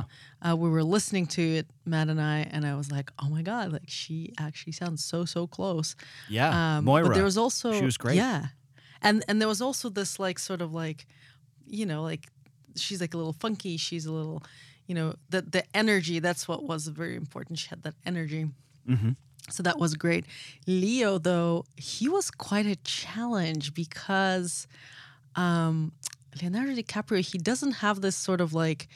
uh, 0.46 0.56
we 0.56 0.68
were 0.68 0.82
listening 0.82 1.26
to 1.28 1.42
it, 1.42 1.66
Matt 1.84 2.08
and 2.08 2.20
I, 2.20 2.48
and 2.50 2.66
I 2.66 2.74
was 2.74 2.90
like, 2.90 3.12
oh 3.22 3.28
my 3.28 3.42
God, 3.42 3.72
like 3.72 3.88
she 3.88 4.32
actually 4.38 4.72
sounds 4.72 5.04
so, 5.04 5.24
so 5.24 5.46
close. 5.46 5.94
Yeah, 6.28 6.78
Um, 6.78 6.84
Moira. 6.84 7.06
But 7.06 7.14
there 7.14 7.24
was 7.24 7.38
also 7.38 7.72
She 7.72 7.84
was 7.84 7.96
great. 7.96 8.16
Yeah, 8.16 8.46
and 9.00 9.24
and 9.28 9.40
there 9.40 9.48
was 9.48 9.62
also 9.62 9.88
this 9.88 10.18
like 10.18 10.38
sort 10.40 10.60
of 10.60 10.74
like, 10.74 11.06
you 11.66 11.86
know, 11.86 12.02
like 12.02 12.26
she's 12.74 13.00
like 13.00 13.14
a 13.14 13.16
little 13.16 13.32
funky. 13.32 13.76
She's 13.76 14.06
a 14.06 14.12
little, 14.12 14.42
you 14.88 14.94
know, 14.96 15.14
the 15.30 15.42
the 15.42 15.62
energy. 15.72 16.18
That's 16.18 16.48
what 16.48 16.64
was 16.64 16.88
very 16.88 17.14
important. 17.14 17.60
She 17.60 17.68
had 17.68 17.84
that 17.84 17.94
energy. 18.04 18.48
Mhm. 18.88 19.16
So 19.50 19.62
that 19.62 19.78
was 19.78 19.94
great. 19.94 20.26
Leo, 20.66 21.18
though, 21.18 21.64
he 21.76 22.08
was 22.08 22.30
quite 22.30 22.66
a 22.66 22.76
challenge 22.76 23.72
because 23.74 24.66
um, 25.36 25.92
Leonardo 26.42 26.72
DiCaprio, 26.74 27.20
he 27.20 27.38
doesn't 27.38 27.72
have 27.72 28.00
this 28.00 28.16
sort 28.16 28.40
of 28.40 28.52
like 28.54 28.88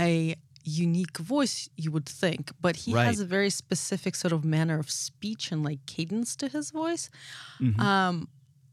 a 0.00 0.34
unique 0.64 1.18
voice, 1.18 1.68
you 1.76 1.90
would 1.92 2.06
think, 2.06 2.50
but 2.60 2.74
he 2.76 2.94
Right. 2.94 3.04
has 3.06 3.20
a 3.20 3.26
very 3.26 3.50
specific 3.50 4.14
sort 4.14 4.32
of 4.32 4.44
manner 4.44 4.78
of 4.78 4.90
speech 4.90 5.52
and 5.52 5.62
like 5.62 5.84
cadence 5.86 6.36
to 6.36 6.48
his 6.48 6.70
voice. 6.70 7.10
Mhm. 7.60 7.78
Um, 7.78 8.28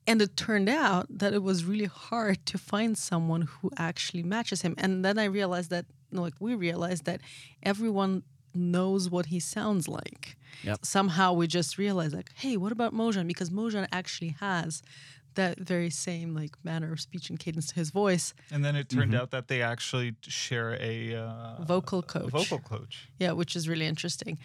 and 0.07 0.21
it 0.21 0.35
turned 0.37 0.69
out 0.69 1.05
that 1.09 1.33
it 1.33 1.43
was 1.43 1.65
really 1.65 1.85
hard 1.85 2.45
to 2.47 2.57
find 2.57 2.97
someone 2.97 3.43
who 3.43 3.69
actually 3.77 4.23
matches 4.23 4.61
him. 4.63 4.73
And 4.77 5.03
then 5.05 5.19
I 5.19 5.25
realized 5.25 5.69
that, 5.69 5.85
like, 6.11 6.33
we 6.39 6.55
realized 6.55 7.05
that 7.05 7.21
everyone 7.63 8.23
knows 8.55 9.09
what 9.09 9.27
he 9.27 9.39
sounds 9.39 9.87
like. 9.87 10.35
Yep. 10.63 10.79
Somehow 10.85 11.33
we 11.33 11.47
just 11.47 11.77
realized, 11.77 12.13
like, 12.15 12.31
hey, 12.35 12.57
what 12.57 12.71
about 12.71 12.93
Mojan? 12.93 13.27
Because 13.27 13.49
Mojan 13.49 13.87
actually 13.91 14.35
has 14.39 14.81
that 15.35 15.57
very 15.57 15.89
same 15.89 16.35
like 16.35 16.51
manner 16.61 16.91
of 16.91 16.99
speech 16.99 17.29
and 17.29 17.39
cadence 17.39 17.67
to 17.67 17.75
his 17.75 17.89
voice. 17.89 18.33
And 18.51 18.65
then 18.65 18.75
it 18.75 18.89
turned 18.89 19.13
Mhm. 19.13 19.17
out 19.19 19.31
that 19.31 19.47
they 19.47 19.61
actually 19.61 20.15
share 20.23 20.77
a 20.81 21.15
uh, 21.15 21.63
Vocal 21.63 21.99
a 21.99 22.03
coach. 22.03 22.29
vocal 22.29 22.59
coach. 22.59 23.07
Yeah, 23.17 23.31
which 23.31 23.55
is 23.55 23.69
really 23.69 23.85
interesting. 23.85 24.39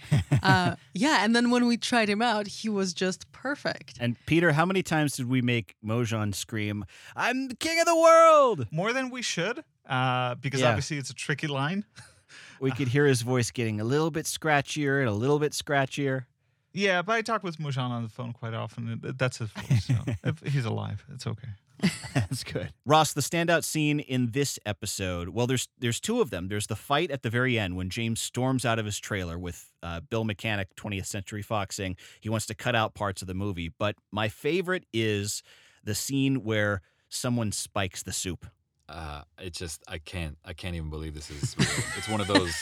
uh, 0.44 0.76
yeah, 0.94 1.24
and 1.24 1.34
then 1.34 1.50
when 1.50 1.66
we 1.66 1.76
tried 1.76 2.08
him 2.08 2.22
out, 2.22 2.46
he 2.46 2.68
was 2.68 2.94
just 2.94 3.30
perfect. 3.32 3.96
And 3.98 4.16
Peter, 4.26 4.52
how 4.52 4.64
many 4.64 4.84
times 4.84 5.16
did 5.16 5.26
we 5.28 5.42
make 5.42 5.74
Mojan 5.84 6.32
scream, 6.32 6.84
"I'm 7.16 7.48
the 7.48 7.56
king 7.56 7.80
of 7.80 7.86
the 7.86 7.96
world"? 7.96 8.68
More 8.70 8.92
than 8.92 9.10
we 9.10 9.22
should, 9.22 9.64
uh, 9.88 10.36
because 10.36 10.60
Yeah. 10.60 10.68
obviously 10.68 10.98
it's 10.98 11.10
a 11.10 11.14
tricky 11.14 11.48
line. 11.48 11.84
We 12.60 12.70
could 12.70 12.88
hear 12.88 13.06
his 13.06 13.22
voice 13.22 13.50
getting 13.50 13.80
a 13.80 13.84
little 13.84 14.10
bit 14.10 14.26
scratchier 14.26 15.00
and 15.00 15.08
a 15.08 15.12
little 15.12 15.38
bit 15.38 15.52
scratchier. 15.52 16.24
Yeah, 16.72 17.00
but 17.02 17.14
I 17.14 17.22
talk 17.22 17.42
with 17.42 17.56
Mojan 17.56 17.88
on 17.88 18.02
the 18.02 18.08
phone 18.08 18.32
quite 18.32 18.52
often. 18.52 19.00
That's 19.16 19.38
his 19.38 19.50
voice. 19.50 19.86
So 19.86 19.94
if 20.24 20.40
he's 20.40 20.66
alive, 20.66 21.04
it's 21.12 21.26
okay. 21.26 21.48
That's 22.14 22.44
good. 22.44 22.72
Ross, 22.84 23.12
the 23.12 23.20
standout 23.20 23.64
scene 23.64 24.00
in 24.00 24.30
this 24.30 24.58
episode, 24.64 25.30
well, 25.30 25.46
there's 25.46 25.68
there's 25.78 26.00
two 26.00 26.20
of 26.20 26.30
them. 26.30 26.48
There's 26.48 26.66
the 26.66 26.76
fight 26.76 27.10
at 27.10 27.22
the 27.22 27.30
very 27.30 27.58
end 27.58 27.76
when 27.76 27.90
James 27.90 28.20
storms 28.20 28.64
out 28.64 28.78
of 28.78 28.86
his 28.86 28.98
trailer 28.98 29.38
with 29.38 29.72
uh, 29.82 30.00
Bill 30.00 30.24
Mechanic, 30.24 30.74
20th 30.76 31.06
Century 31.06 31.42
Fox, 31.42 31.76
saying 31.76 31.96
he 32.20 32.28
wants 32.28 32.46
to 32.46 32.54
cut 32.54 32.74
out 32.74 32.94
parts 32.94 33.22
of 33.22 33.28
the 33.28 33.34
movie. 33.34 33.70
But 33.78 33.96
my 34.10 34.28
favorite 34.28 34.84
is 34.92 35.42
the 35.84 35.94
scene 35.94 36.44
where 36.44 36.82
someone 37.08 37.52
spikes 37.52 38.02
the 38.02 38.12
soup. 38.12 38.46
Uh, 38.88 39.22
it 39.40 39.52
just 39.52 39.82
I 39.88 39.98
can't 39.98 40.38
I 40.44 40.52
can't 40.52 40.76
even 40.76 40.90
believe 40.90 41.14
this 41.14 41.28
is 41.30 41.56
real. 41.58 41.68
it's 41.96 42.08
one 42.08 42.20
of 42.20 42.28
those 42.28 42.54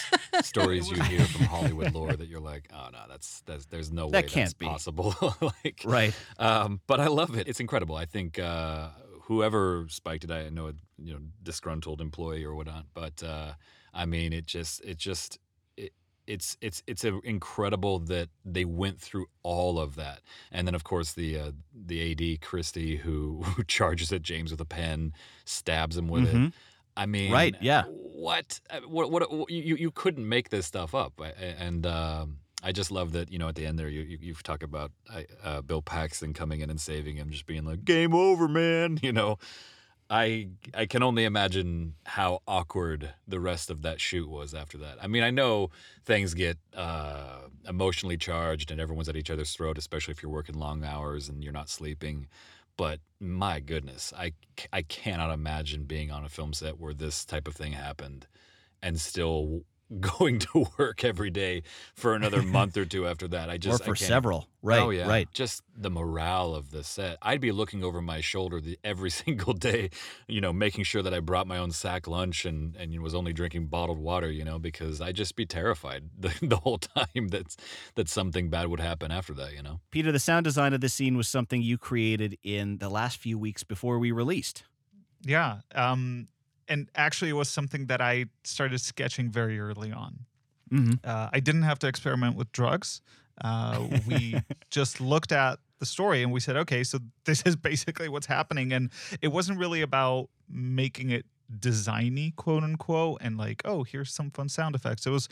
stories 0.43 0.91
you 0.91 1.03
hear 1.03 1.21
from 1.27 1.45
Hollywood 1.55 1.93
lore 1.95 2.15
that 2.15 2.29
you're 2.29 2.41
like, 2.41 2.69
oh 2.73 2.89
no, 2.93 3.01
that's 3.09 3.43
that's 3.45 3.67
there's 3.67 3.93
no 3.93 4.09
That 4.11 4.25
way 4.25 4.29
can't 4.31 4.47
that's 4.47 4.55
be. 4.55 4.67
possible. 4.67 5.15
like 5.65 5.83
Right. 5.85 6.15
Um, 6.39 6.81
but 6.87 6.99
I 7.01 7.09
love 7.09 7.37
it. 7.37 7.47
It's 7.47 7.61
incredible. 7.61 7.95
I 7.97 8.07
think 8.07 8.39
uh, 8.39 8.89
whoever 9.25 9.87
spiked 9.89 10.25
it, 10.25 10.31
I 10.31 10.49
know 10.49 10.69
a 10.69 10.73
you 10.97 11.13
know 11.13 11.21
disgruntled 11.43 12.01
employee 12.01 12.45
or 12.45 12.55
whatnot, 12.55 12.87
but 12.95 13.23
uh, 13.23 13.53
I 13.93 14.07
mean 14.07 14.33
it 14.33 14.47
just 14.47 14.83
it 14.83 14.97
just 14.97 15.39
it's 16.27 16.57
it's 16.61 16.83
it's 16.87 17.05
a, 17.05 17.19
incredible 17.21 17.99
that 18.01 18.29
they 18.45 18.65
went 18.65 19.01
through 19.01 19.27
all 19.43 19.79
of 19.79 19.95
that, 19.97 20.21
and 20.51 20.67
then 20.67 20.75
of 20.75 20.85
course 20.85 21.13
the 21.13 21.39
uh, 21.39 21.51
the 21.75 22.13
AD 22.13 22.41
Christie 22.41 22.97
who, 22.97 23.43
who 23.57 23.65
charges 23.65 24.13
at 24.13 24.23
James 24.23 24.51
with 24.51 24.61
a 24.61 24.65
pen, 24.65 25.13
stabs 25.45 25.97
him 25.97 26.09
with 26.09 26.25
Mhm. 26.25 26.49
it. 26.49 26.53
I 26.97 27.07
mean, 27.07 27.33
Right, 27.33 27.57
yeah. 27.61 27.85
What? 27.89 28.61
Uh, 28.71 28.81
What? 28.87 29.11
What? 29.11 29.31
what 29.33 29.51
you 29.51 29.75
you 29.77 29.91
couldn't 29.91 30.29
make 30.29 30.51
this 30.51 30.65
stuff 30.67 30.95
up, 30.95 31.21
and 31.39 31.85
um, 31.87 32.39
I 32.63 32.71
just 32.73 32.91
love 32.91 33.13
that. 33.13 33.33
You 33.33 33.39
know, 33.39 33.49
at 33.49 33.57
the 33.57 33.67
end 33.67 33.79
there, 33.79 33.89
you 33.89 34.03
you, 34.03 34.19
you 34.21 34.35
talk 34.35 34.63
about 34.63 34.93
uh, 35.43 35.61
Bill 35.63 35.83
Paxton 35.83 36.33
coming 36.35 36.61
in 36.61 36.71
and 36.71 36.81
saving 36.81 37.17
him, 37.17 37.31
just 37.31 37.47
being 37.47 37.65
like, 37.65 37.85
"Game 37.85 38.15
over, 38.15 38.47
man." 38.49 38.99
You 39.03 39.13
know, 39.13 39.39
I 40.11 40.49
I 40.75 40.87
can 40.87 41.03
only 41.03 41.25
imagine 41.25 41.95
how 42.05 42.41
awkward 42.47 43.15
the 43.27 43.41
rest 43.41 43.71
of 43.71 43.83
that 43.83 44.01
shoot 44.01 44.29
was 44.29 44.55
after 44.55 44.79
that. 44.79 44.99
I 45.03 45.07
mean, 45.07 45.23
I 45.23 45.31
know 45.31 45.71
things 46.05 46.35
get 46.35 46.59
uh, 46.75 47.41
emotionally 47.67 48.17
charged 48.17 48.71
and 48.71 48.81
everyone's 48.81 49.09
at 49.09 49.17
each 49.17 49.31
other's 49.31 49.53
throat, 49.53 49.79
especially 49.79 50.13
if 50.13 50.23
you're 50.23 50.33
working 50.33 50.57
long 50.59 50.85
hours 50.85 51.29
and 51.29 51.43
you're 51.43 51.53
not 51.53 51.69
sleeping. 51.71 52.29
But 52.77 53.01
my 53.21 53.61
goodness, 53.61 54.13
I 54.17 54.33
I 54.73 54.83
cannot 54.83 55.33
imagine 55.33 55.85
being 55.85 56.11
on 56.11 56.25
a 56.25 56.29
film 56.29 56.53
set 56.53 56.79
where 56.79 56.95
this 56.95 57.25
type 57.25 57.49
of 57.49 57.55
thing 57.55 57.73
happened 57.73 58.27
and 58.83 59.01
still 59.01 59.63
going 60.01 60.39
to 60.41 60.67
work 60.79 61.05
every 61.05 61.31
day 61.31 61.63
for 61.95 62.15
another 62.15 62.43
month 62.43 62.77
or 62.77 62.85
two 62.85 63.07
after 63.07 63.29
that. 63.29 63.51
I 63.51 63.59
just 63.59 63.83
I 63.83 63.85
for 63.85 63.95
can't- 63.95 64.09
several. 64.09 64.49
Right, 64.63 64.81
Oh 64.81 64.89
yeah. 64.89 65.07
right. 65.07 65.29
Just 65.31 65.63
the 65.77 65.91
morale 65.91 66.55
of 66.55 66.71
the 66.71 66.83
set. 66.83 67.19
I'd 67.21 67.43
be 67.43 67.53
looking 67.53 67.85
over 67.85 68.01
my 68.01 68.23
shoulder 68.23 68.63
the, 68.63 68.79
every 68.83 69.11
single 69.23 69.53
day, 69.53 69.91
you 70.27 70.41
know, 70.41 70.55
making 70.55 70.85
sure 70.85 71.03
that 71.03 71.13
I 71.13 71.21
brought 71.21 71.47
my 71.47 71.59
own 71.59 71.71
sack 71.71 72.07
lunch 72.07 72.47
and 72.47 72.75
and 72.77 72.99
was 73.03 73.15
only 73.15 73.35
drinking 73.35 73.67
bottled 73.67 73.99
water, 73.99 74.31
you 74.31 74.43
know, 74.45 74.59
because 74.59 75.03
I'd 75.03 75.17
just 75.17 75.37
be 75.37 75.45
terrified 75.45 76.05
the, 76.19 76.33
the 76.41 76.57
whole 76.57 76.79
time 76.79 77.29
that 77.29 77.55
that 77.97 78.09
something 78.09 78.49
bad 78.49 78.69
would 78.69 78.81
happen 78.81 79.11
after 79.11 79.35
that, 79.35 79.53
you 79.55 79.63
know. 79.63 79.81
Peter, 79.91 80.11
the 80.13 80.19
sound 80.19 80.45
design 80.45 80.73
of 80.73 80.81
this 80.81 80.95
scene 80.95 81.17
was 81.17 81.29
something 81.29 81.61
you 81.61 81.77
created 81.77 82.39
in 82.43 82.79
the 82.79 82.89
last 82.89 83.19
few 83.19 83.39
weeks 83.39 83.65
before 83.65 83.99
we 83.99 84.13
released. 84.13 84.65
Yeah. 85.27 85.59
Um, 85.75 86.29
and 86.69 86.89
actually, 86.95 87.31
it 87.31 87.35
was 87.35 87.49
something 87.49 87.87
that 87.87 88.01
I 88.01 88.27
started 88.45 88.81
sketching 88.81 89.31
very 89.31 89.59
early 89.61 89.93
on. 89.93 90.27
Mhm. 90.71 90.99
Uh, 91.05 91.29
I 91.33 91.41
didn't 91.41 91.63
have 91.63 91.79
to 91.81 91.87
experiment 91.89 92.37
with 92.37 92.51
drugs. 92.53 93.01
Uh, 93.41 93.87
we 94.07 94.37
just 94.71 95.01
looked 95.01 95.33
at 95.33 95.59
the 95.79 95.87
story 95.87 96.23
and 96.23 96.33
we 96.33 96.41
said, 96.41 96.57
okay, 96.57 96.85
so 96.85 96.99
this 97.25 97.43
is 97.45 97.57
basically 97.57 98.09
what's 98.09 98.27
happening. 98.27 98.73
And 98.73 98.91
it 99.21 99.29
wasn't 99.29 99.59
really 99.59 99.83
about 99.83 100.31
making 100.49 101.11
it 101.11 101.27
designy, 101.59 102.35
quote 102.37 102.63
unquote, 102.63 103.19
and 103.21 103.37
like, 103.37 103.63
oh, 103.65 103.83
here's 103.83 104.13
some 104.13 104.31
fun 104.31 104.49
sound 104.49 104.75
effects. 104.75 105.07
It 105.07 105.11
was 105.11 105.29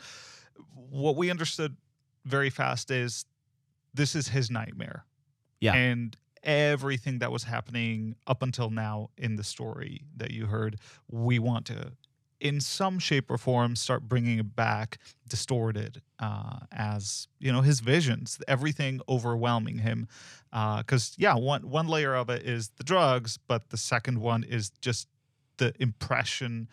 what 0.75 1.15
we 1.15 1.31
understood 1.31 1.75
very 2.25 2.49
fast 2.49 2.91
is 2.91 3.25
this 3.93 4.15
is 4.15 4.27
his 4.29 4.51
nightmare. 4.51 5.05
Yeah. 5.59 5.73
And 5.73 6.15
everything 6.43 7.19
that 7.19 7.31
was 7.31 7.43
happening 7.43 8.15
up 8.27 8.41
until 8.41 8.69
now 8.69 9.09
in 9.17 9.35
the 9.35 9.43
story 9.43 10.03
that 10.17 10.31
you 10.31 10.47
heard, 10.47 10.77
we 11.09 11.39
want 11.39 11.65
to 11.67 11.93
in 12.43 12.59
some 12.59 12.99
shape 12.99 13.31
or 13.31 13.37
form 13.37 13.73
start 13.75 14.03
bringing 14.03 14.37
it 14.37 14.55
back 14.55 14.97
distorted 15.29 16.01
uh, 16.19 16.59
as 16.73 17.27
you 17.39 17.51
know 17.51 17.61
his 17.61 17.79
visions 17.79 18.37
everything 18.49 18.99
overwhelming 19.07 19.77
him 19.77 20.07
because 20.77 21.15
yeah 21.17 21.33
one 21.33 21.67
one 21.69 21.87
layer 21.87 22.13
of 22.13 22.29
it 22.29 22.43
is 22.43 22.69
the 22.77 22.83
drugs 22.83 23.39
but 23.47 23.69
the 23.69 23.77
second 23.77 24.19
one 24.19 24.43
is 24.43 24.71
just 24.81 25.07
the 25.57 25.73
impression 25.79 26.67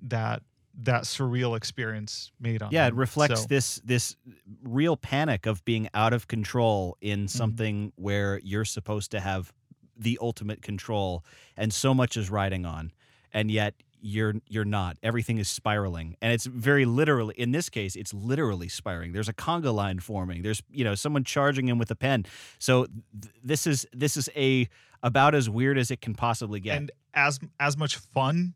that 0.00 0.42
that 0.82 1.04
surreal 1.04 1.56
experience 1.56 2.32
made 2.40 2.60
on 2.62 2.70
yeah, 2.72 2.86
it 2.88 2.94
reflects 2.94 3.42
So- 3.42 3.46
this 3.46 3.80
this 3.84 4.16
real 4.62 4.96
panic 4.96 5.46
of 5.46 5.64
being 5.64 5.88
out 5.94 6.12
of 6.12 6.26
control 6.28 6.96
Mm-hmm. 7.02 7.12
in 7.22 7.28
something 7.28 7.92
where 7.96 8.40
you're 8.42 8.64
supposed 8.64 9.10
to 9.12 9.20
have 9.20 9.52
the 9.96 10.18
ultimate 10.20 10.60
control 10.62 11.24
and 11.56 11.72
so 11.72 11.94
much 11.94 12.16
is 12.16 12.28
riding 12.30 12.66
on 12.66 12.92
and 13.32 13.50
yet 13.50 13.74
you're 14.06 14.34
you're 14.48 14.66
not. 14.66 14.98
Everything 15.02 15.38
is 15.38 15.48
spiraling 15.48 16.16
and 16.20 16.32
it's 16.32 16.44
very 16.44 16.84
literally 16.84 17.34
in 17.38 17.52
this 17.52 17.68
case 17.70 17.94
it's 17.96 18.12
literally 18.12 18.68
spiraling. 18.68 19.12
There's 19.12 19.28
a 19.30 19.32
conga 19.32 19.72
line 19.72 20.00
forming. 20.00 20.42
There's 20.42 20.62
you 20.70 20.84
know 20.84 20.94
someone 20.94 21.24
charging 21.24 21.68
him 21.68 21.78
with 21.78 21.90
a 21.90 21.96
pen. 21.96 22.26
So 22.58 22.84
th- 22.86 23.32
this 23.42 23.66
is 23.66 23.86
this 23.94 24.16
is 24.16 24.28
a 24.36 24.68
about 25.02 25.34
as 25.34 25.48
weird 25.48 25.78
as 25.78 25.90
it 25.90 26.00
can 26.02 26.14
possibly 26.14 26.60
get. 26.60 26.76
And 26.76 26.90
as 27.14 27.38
as 27.60 27.76
much 27.78 27.96
fun 27.96 28.54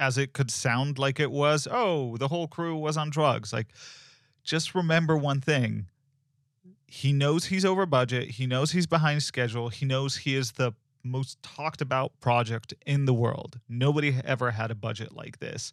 as 0.00 0.18
it 0.18 0.32
could 0.32 0.50
sound 0.50 0.98
like 0.98 1.20
it 1.20 1.30
was 1.30 1.68
oh 1.70 2.16
the 2.16 2.28
whole 2.28 2.48
crew 2.48 2.76
was 2.76 2.96
on 2.96 3.10
drugs. 3.10 3.52
Like 3.52 3.68
just 4.42 4.74
remember 4.74 5.16
one 5.16 5.40
thing. 5.40 5.86
He 6.86 7.12
knows 7.12 7.46
he's 7.46 7.64
over 7.64 7.86
budget 7.86 8.30
he 8.30 8.46
knows 8.46 8.72
he's 8.72 8.88
behind 8.88 9.22
schedule 9.22 9.68
he 9.68 9.86
knows 9.86 10.16
he 10.16 10.34
is 10.34 10.52
the 10.52 10.72
most 11.04 11.42
talked 11.42 11.80
about 11.80 12.18
project 12.20 12.74
in 12.84 13.04
the 13.04 13.14
world. 13.14 13.60
Nobody 13.68 14.16
ever 14.24 14.50
had 14.50 14.70
a 14.70 14.74
budget 14.74 15.14
like 15.14 15.38
this 15.38 15.72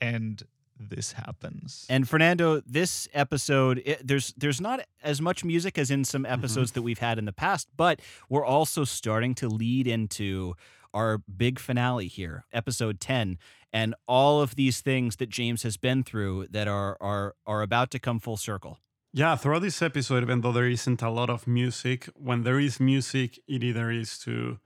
and 0.00 0.42
this 0.78 1.12
happens. 1.12 1.86
And 1.88 2.08
Fernando, 2.08 2.60
this 2.66 3.08
episode, 3.14 3.82
it, 3.84 4.06
there's 4.06 4.34
there's 4.36 4.60
not 4.60 4.80
as 5.02 5.20
much 5.20 5.44
music 5.44 5.78
as 5.78 5.90
in 5.90 6.04
some 6.04 6.24
mm-hmm. 6.24 6.32
episodes 6.32 6.72
that 6.72 6.82
we've 6.82 6.98
had 6.98 7.18
in 7.18 7.24
the 7.24 7.32
past, 7.32 7.68
but 7.76 8.00
we're 8.28 8.44
also 8.44 8.84
starting 8.84 9.34
to 9.36 9.48
lead 9.48 9.86
into 9.86 10.54
our 10.94 11.18
big 11.18 11.58
finale 11.58 12.08
here, 12.08 12.44
episode 12.52 13.00
10, 13.00 13.38
and 13.76 13.94
all 14.06 14.40
of 14.40 14.54
these 14.54 14.80
things 14.80 15.16
that 15.16 15.28
James 15.28 15.62
has 15.62 15.76
been 15.76 16.02
through 16.02 16.46
that 16.50 16.66
are 16.66 16.96
are 17.00 17.34
are 17.44 17.62
about 17.62 17.90
to 17.90 17.98
come 17.98 18.18
full 18.20 18.38
circle. 18.38 18.78
Yeah, 19.12 19.36
throughout 19.36 19.62
this 19.62 19.82
episode, 19.82 20.22
even 20.22 20.40
though 20.40 20.52
there 20.52 20.70
isn't 20.78 21.02
a 21.02 21.10
lot 21.10 21.30
of 21.30 21.46
music, 21.46 22.08
when 22.28 22.42
there 22.42 22.60
is 22.60 22.80
music, 22.80 23.38
it 23.46 23.62
either 23.62 23.90
is 23.90 24.18
to 24.20 24.58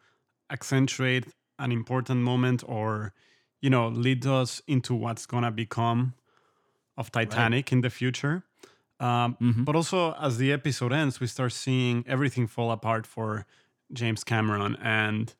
accentuate 0.49 1.25
an 1.59 1.71
important 1.73 2.21
moment 2.21 2.63
or, 2.67 3.13
you 3.61 3.71
know, 3.71 3.89
lead 3.89 4.27
us 4.27 4.63
into 4.67 4.95
what's 4.95 5.27
gonna 5.27 5.51
become 5.51 6.15
of 6.97 7.11
Titanic 7.11 7.73
in 7.73 7.81
the 7.81 7.91
future. 7.91 8.43
Um, 8.99 9.37
But 9.67 9.75
also, 9.77 10.13
as 10.27 10.37
the 10.37 10.53
episode 10.53 10.93
ends, 10.93 11.21
we 11.21 11.27
start 11.27 11.53
seeing 11.53 12.05
everything 12.07 12.49
fall 12.49 12.71
apart 12.71 13.07
for 13.07 13.47
James 13.93 14.25
Cameron, 14.25 14.77
and 14.83 15.35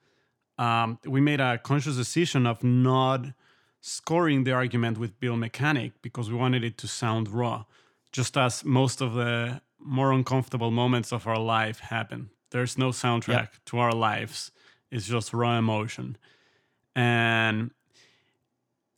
um, 0.59 0.99
we 1.15 1.21
made 1.21 1.41
a 1.41 1.59
conscious 1.59 1.97
decision 1.97 2.47
of 2.47 2.63
not 2.63 3.21
scoring 3.81 4.45
the 4.45 4.53
argument 4.53 4.99
with 4.99 5.19
Bill 5.21 5.37
Mechanic 5.37 5.93
because 6.03 6.31
we 6.31 6.37
wanted 6.37 6.65
it 6.65 6.77
to 6.79 6.89
sound 6.89 7.29
raw, 7.29 7.65
just 8.13 8.37
as 8.37 8.65
most 8.65 9.01
of 9.01 9.15
the 9.15 9.61
more 9.79 10.13
uncomfortable 10.13 10.71
moments 10.71 11.13
of 11.13 11.27
our 11.27 11.39
life 11.39 11.81
happen. 11.81 12.31
There's 12.51 12.77
no 12.77 12.91
soundtrack 12.91 13.49
to 13.67 13.79
our 13.79 13.93
lives, 13.93 14.51
it's 14.91 15.07
just 15.07 15.33
raw 15.33 15.57
emotion. 15.59 16.17
And 16.95 17.71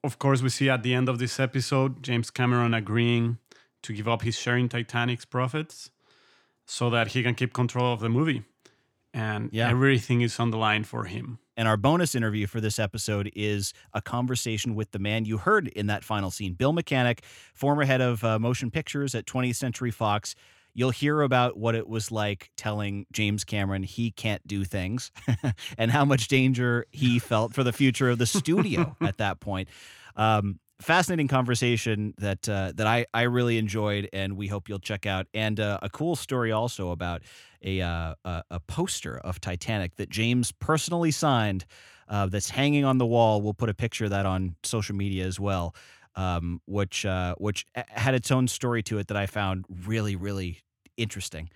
of 0.03 0.19
course, 0.19 0.43
we 0.43 0.49
see 0.49 0.69
at 0.69 0.83
the 0.83 0.95
end 0.95 1.09
of 1.09 1.19
this 1.19 1.39
episode 1.39 2.03
James 2.03 2.31
Cameron 2.31 2.75
agreeing 2.75 3.39
to 3.83 3.93
give 3.93 4.09
up 4.09 4.23
his 4.23 4.37
share 4.37 4.57
in 4.57 4.69
Titanic's 4.69 5.25
profits 5.25 5.91
so 6.67 6.91
that 6.91 7.09
he 7.09 7.23
can 7.23 7.35
keep 7.35 7.53
control 7.53 7.93
of 7.93 8.01
the 8.01 8.09
movie. 8.09 8.43
And 9.15 9.51
Yeah. 9.53 9.69
everything 9.69 10.23
is 10.23 10.39
on 10.41 10.51
the 10.51 10.57
line 10.57 10.85
for 10.85 11.05
him. 11.05 11.39
And 11.57 11.69
our 11.69 11.77
bonus 11.77 12.15
interview 12.15 12.47
for 12.47 12.61
this 12.61 12.79
episode 12.79 13.31
is 13.37 13.75
a 13.93 14.01
conversation 14.01 14.75
with 14.75 14.93
the 14.93 14.99
man 14.99 15.27
you 15.27 15.37
heard 15.39 15.69
in 15.69 15.87
that 15.89 16.03
final 16.03 16.31
scene, 16.31 16.55
Bill 16.55 16.73
Mechanic, 16.73 17.23
former 17.55 17.85
head 17.85 18.01
of 18.01 18.25
uh, 18.25 18.39
motion 18.39 18.71
pictures 18.71 19.15
at 19.15 19.27
20th 19.27 19.57
Century 19.57 19.91
Fox. 19.91 20.35
You'll 20.75 20.91
hear 20.91 21.21
about 21.21 21.59
what 21.59 21.75
it 21.75 21.87
was 21.87 22.11
like 22.11 22.51
telling 22.57 23.05
James 23.13 23.45
Cameron 23.45 23.83
he 23.83 24.11
can't 24.11 24.47
do 24.47 24.65
things 24.65 25.13
and 25.77 25.91
how 25.91 26.07
much 26.07 26.29
danger 26.29 26.87
he 26.91 27.19
felt 27.19 27.53
for 27.53 27.63
the 27.63 27.73
future 27.75 28.09
of 28.09 28.17
the 28.17 28.25
studio 28.25 28.97
at 29.03 29.19
that 29.19 29.41
point. 29.41 29.69
Um, 30.17 30.59
fascinating 30.83 31.29
conversation 31.29 32.15
that 32.19 32.49
uh, 32.49 32.73
that 32.75 32.87
I, 32.87 33.07
I 33.15 33.23
really 33.23 33.59
enjoyed 33.59 34.09
and 34.13 34.37
we 34.37 34.49
hope 34.49 34.69
you'll 34.69 34.79
check 34.79 35.07
out. 35.07 35.27
And 35.33 35.59
uh, 35.61 35.79
a 35.83 35.89
cool 35.89 36.17
story 36.17 36.53
also 36.53 36.91
about 36.91 37.23
a, 37.63 37.81
uh, 37.81 38.15
a 38.25 38.43
a 38.51 38.61
poster 38.61 39.19
of 39.19 39.41
Titanic 39.41 39.97
that 39.97 40.11
James 40.11 40.53
personally 40.53 41.11
signed 41.11 41.65
uh, 42.09 42.27
that's 42.27 42.51
hanging 42.51 42.85
on 42.85 42.99
the 42.99 43.07
wall. 43.07 43.41
We'll 43.41 43.55
put 43.55 43.69
a 43.69 43.75
picture 43.75 44.05
of 44.05 44.11
that 44.11 44.27
on 44.27 44.57
social 44.63 44.95
media 44.95 45.25
as 45.25 45.41
well, 45.41 45.75
um, 46.17 46.61
which 46.67 47.07
uh, 47.07 47.35
which 47.39 47.67
had 47.75 48.15
its 48.15 48.31
own 48.31 48.49
story 48.49 48.83
to 48.85 48.99
it 48.99 49.09
that 49.09 49.17
I 49.17 49.27
found 49.27 49.65
really 49.87 50.17
really 50.17 50.61
interesting. 50.97 51.49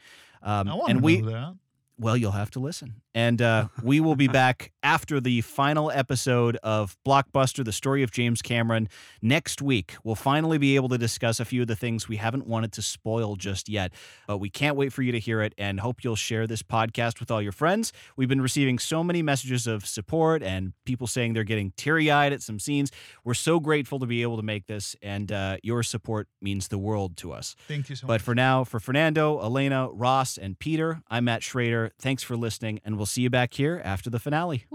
Um, 0.43 0.69
I 0.69 0.75
want 0.75 0.91
and 0.91 1.01
to 1.01 1.05
we 1.05 1.21
know 1.21 1.31
that. 1.31 1.55
Well, 1.98 2.16
you'll 2.16 2.32
have 2.32 2.50
to 2.52 2.61
listen. 2.61 3.00
And 3.14 3.40
uh, 3.40 3.68
we 3.82 4.00
will 4.00 4.16
be 4.16 4.28
back 4.28 4.72
after 4.82 5.20
the 5.20 5.40
final 5.40 5.90
episode 5.90 6.59
of 6.62 6.96
Blockbuster, 7.06 7.64
the 7.64 7.72
story 7.72 8.02
of 8.02 8.11
James 8.11 8.42
Cameron. 8.42 8.88
Next 9.22 9.62
week, 9.62 9.94
we'll 10.04 10.14
finally 10.14 10.59
be 10.59 10.76
able 10.76 10.90
to 10.90 10.98
discuss 10.98 11.40
a 11.40 11.46
few 11.46 11.62
of 11.62 11.68
the 11.68 11.76
things 11.76 12.09
we 12.09 12.16
haven't 12.16 12.46
wanted 12.46 12.72
to 12.72 12.82
spoil 12.82 13.37
just 13.37 13.70
yet. 13.70 13.92
But 14.26 14.38
we 14.38 14.50
can't 14.50 14.76
wait 14.76 14.92
for 14.92 15.00
you 15.00 15.12
to 15.12 15.18
hear 15.18 15.40
it 15.40 15.54
and 15.56 15.80
hope 15.80 16.04
you'll 16.04 16.16
share 16.16 16.46
this 16.46 16.62
podcast 16.62 17.20
with 17.20 17.30
all 17.30 17.40
your 17.40 17.52
friends. 17.52 17.92
We've 18.16 18.28
been 18.28 18.42
receiving 18.42 18.78
so 18.78 19.02
many 19.02 19.22
messages 19.22 19.66
of 19.66 19.87
support 19.87 20.42
and 20.42 20.74
people 20.85 21.06
saying 21.06 21.32
they're 21.32 21.44
getting 21.44 21.72
teary 21.76 22.11
eyed 22.11 22.35
at 22.35 22.42
some 22.42 22.59
scenes. 22.59 22.90
We're 23.24 23.35
so 23.35 23.59
grateful 23.59 23.98
to 24.00 24.06
be 24.06 24.20
able 24.20 24.37
to 24.37 24.42
make 24.42 24.66
this, 24.66 24.94
and 25.00 25.32
uh, 25.32 25.56
your 25.62 25.82
support 25.82 26.28
means 26.42 26.68
the 26.68 26.78
world 26.78 27.16
to 27.18 27.32
us. 27.32 27.56
Thank 27.68 27.88
you 27.88 27.96
so 27.96 28.06
But 28.06 28.14
much. 28.14 28.20
But 28.20 28.24
for 28.24 28.35
now, 28.35 28.64
for 28.64 28.80
Fernando, 28.80 29.40
Elena, 29.40 29.88
Ross, 29.90 30.37
and 30.37 30.59
Peter, 30.59 31.00
I'm 31.09 31.24
Matt 31.24 31.42
Schrader. 31.42 31.86
Thanks 31.99 32.22
for 32.22 32.37
listening, 32.37 32.81
and 32.85 32.96
we'll 32.96 33.07
see 33.07 33.22
you 33.22 33.31
back 33.31 33.55
here 33.55 33.81
after 33.85 34.11
the 34.11 34.18
finale. 34.18 34.66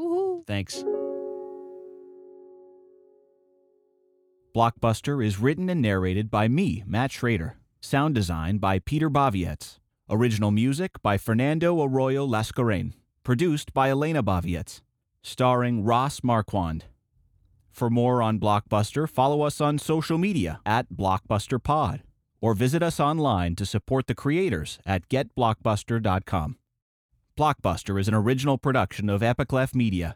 Thanks. 0.47 0.83
Blockbuster 4.55 5.25
is 5.25 5.39
written 5.39 5.69
and 5.69 5.81
narrated 5.81 6.29
by 6.29 6.47
me, 6.49 6.83
Matt 6.85 7.11
Schrader. 7.11 7.55
Sound 7.79 8.15
design 8.15 8.57
by 8.57 8.79
Peter 8.79 9.09
Bavietz. 9.09 9.79
Original 10.09 10.51
music 10.51 11.01
by 11.01 11.17
Fernando 11.17 11.81
Arroyo 11.81 12.27
Lascurain. 12.27 12.93
Produced 13.23 13.73
by 13.73 13.89
Elena 13.89 14.21
Bavietz. 14.21 14.81
Starring 15.23 15.85
Ross 15.85 16.21
Marquand. 16.21 16.85
For 17.71 17.89
more 17.89 18.21
on 18.21 18.39
Blockbuster, 18.39 19.07
follow 19.07 19.43
us 19.43 19.61
on 19.61 19.77
social 19.79 20.17
media 20.17 20.59
at 20.65 20.91
BlockbusterPod 20.91 22.01
or 22.41 22.53
visit 22.53 22.83
us 22.83 22.99
online 22.99 23.55
to 23.55 23.65
support 23.65 24.07
the 24.07 24.15
creators 24.15 24.79
at 24.85 25.07
getblockbuster.com. 25.07 26.57
Blockbuster 27.41 27.99
is 27.99 28.07
an 28.07 28.13
original 28.13 28.59
production 28.59 29.09
of 29.09 29.21
Epicleff 29.21 29.73
Media. 29.73 30.15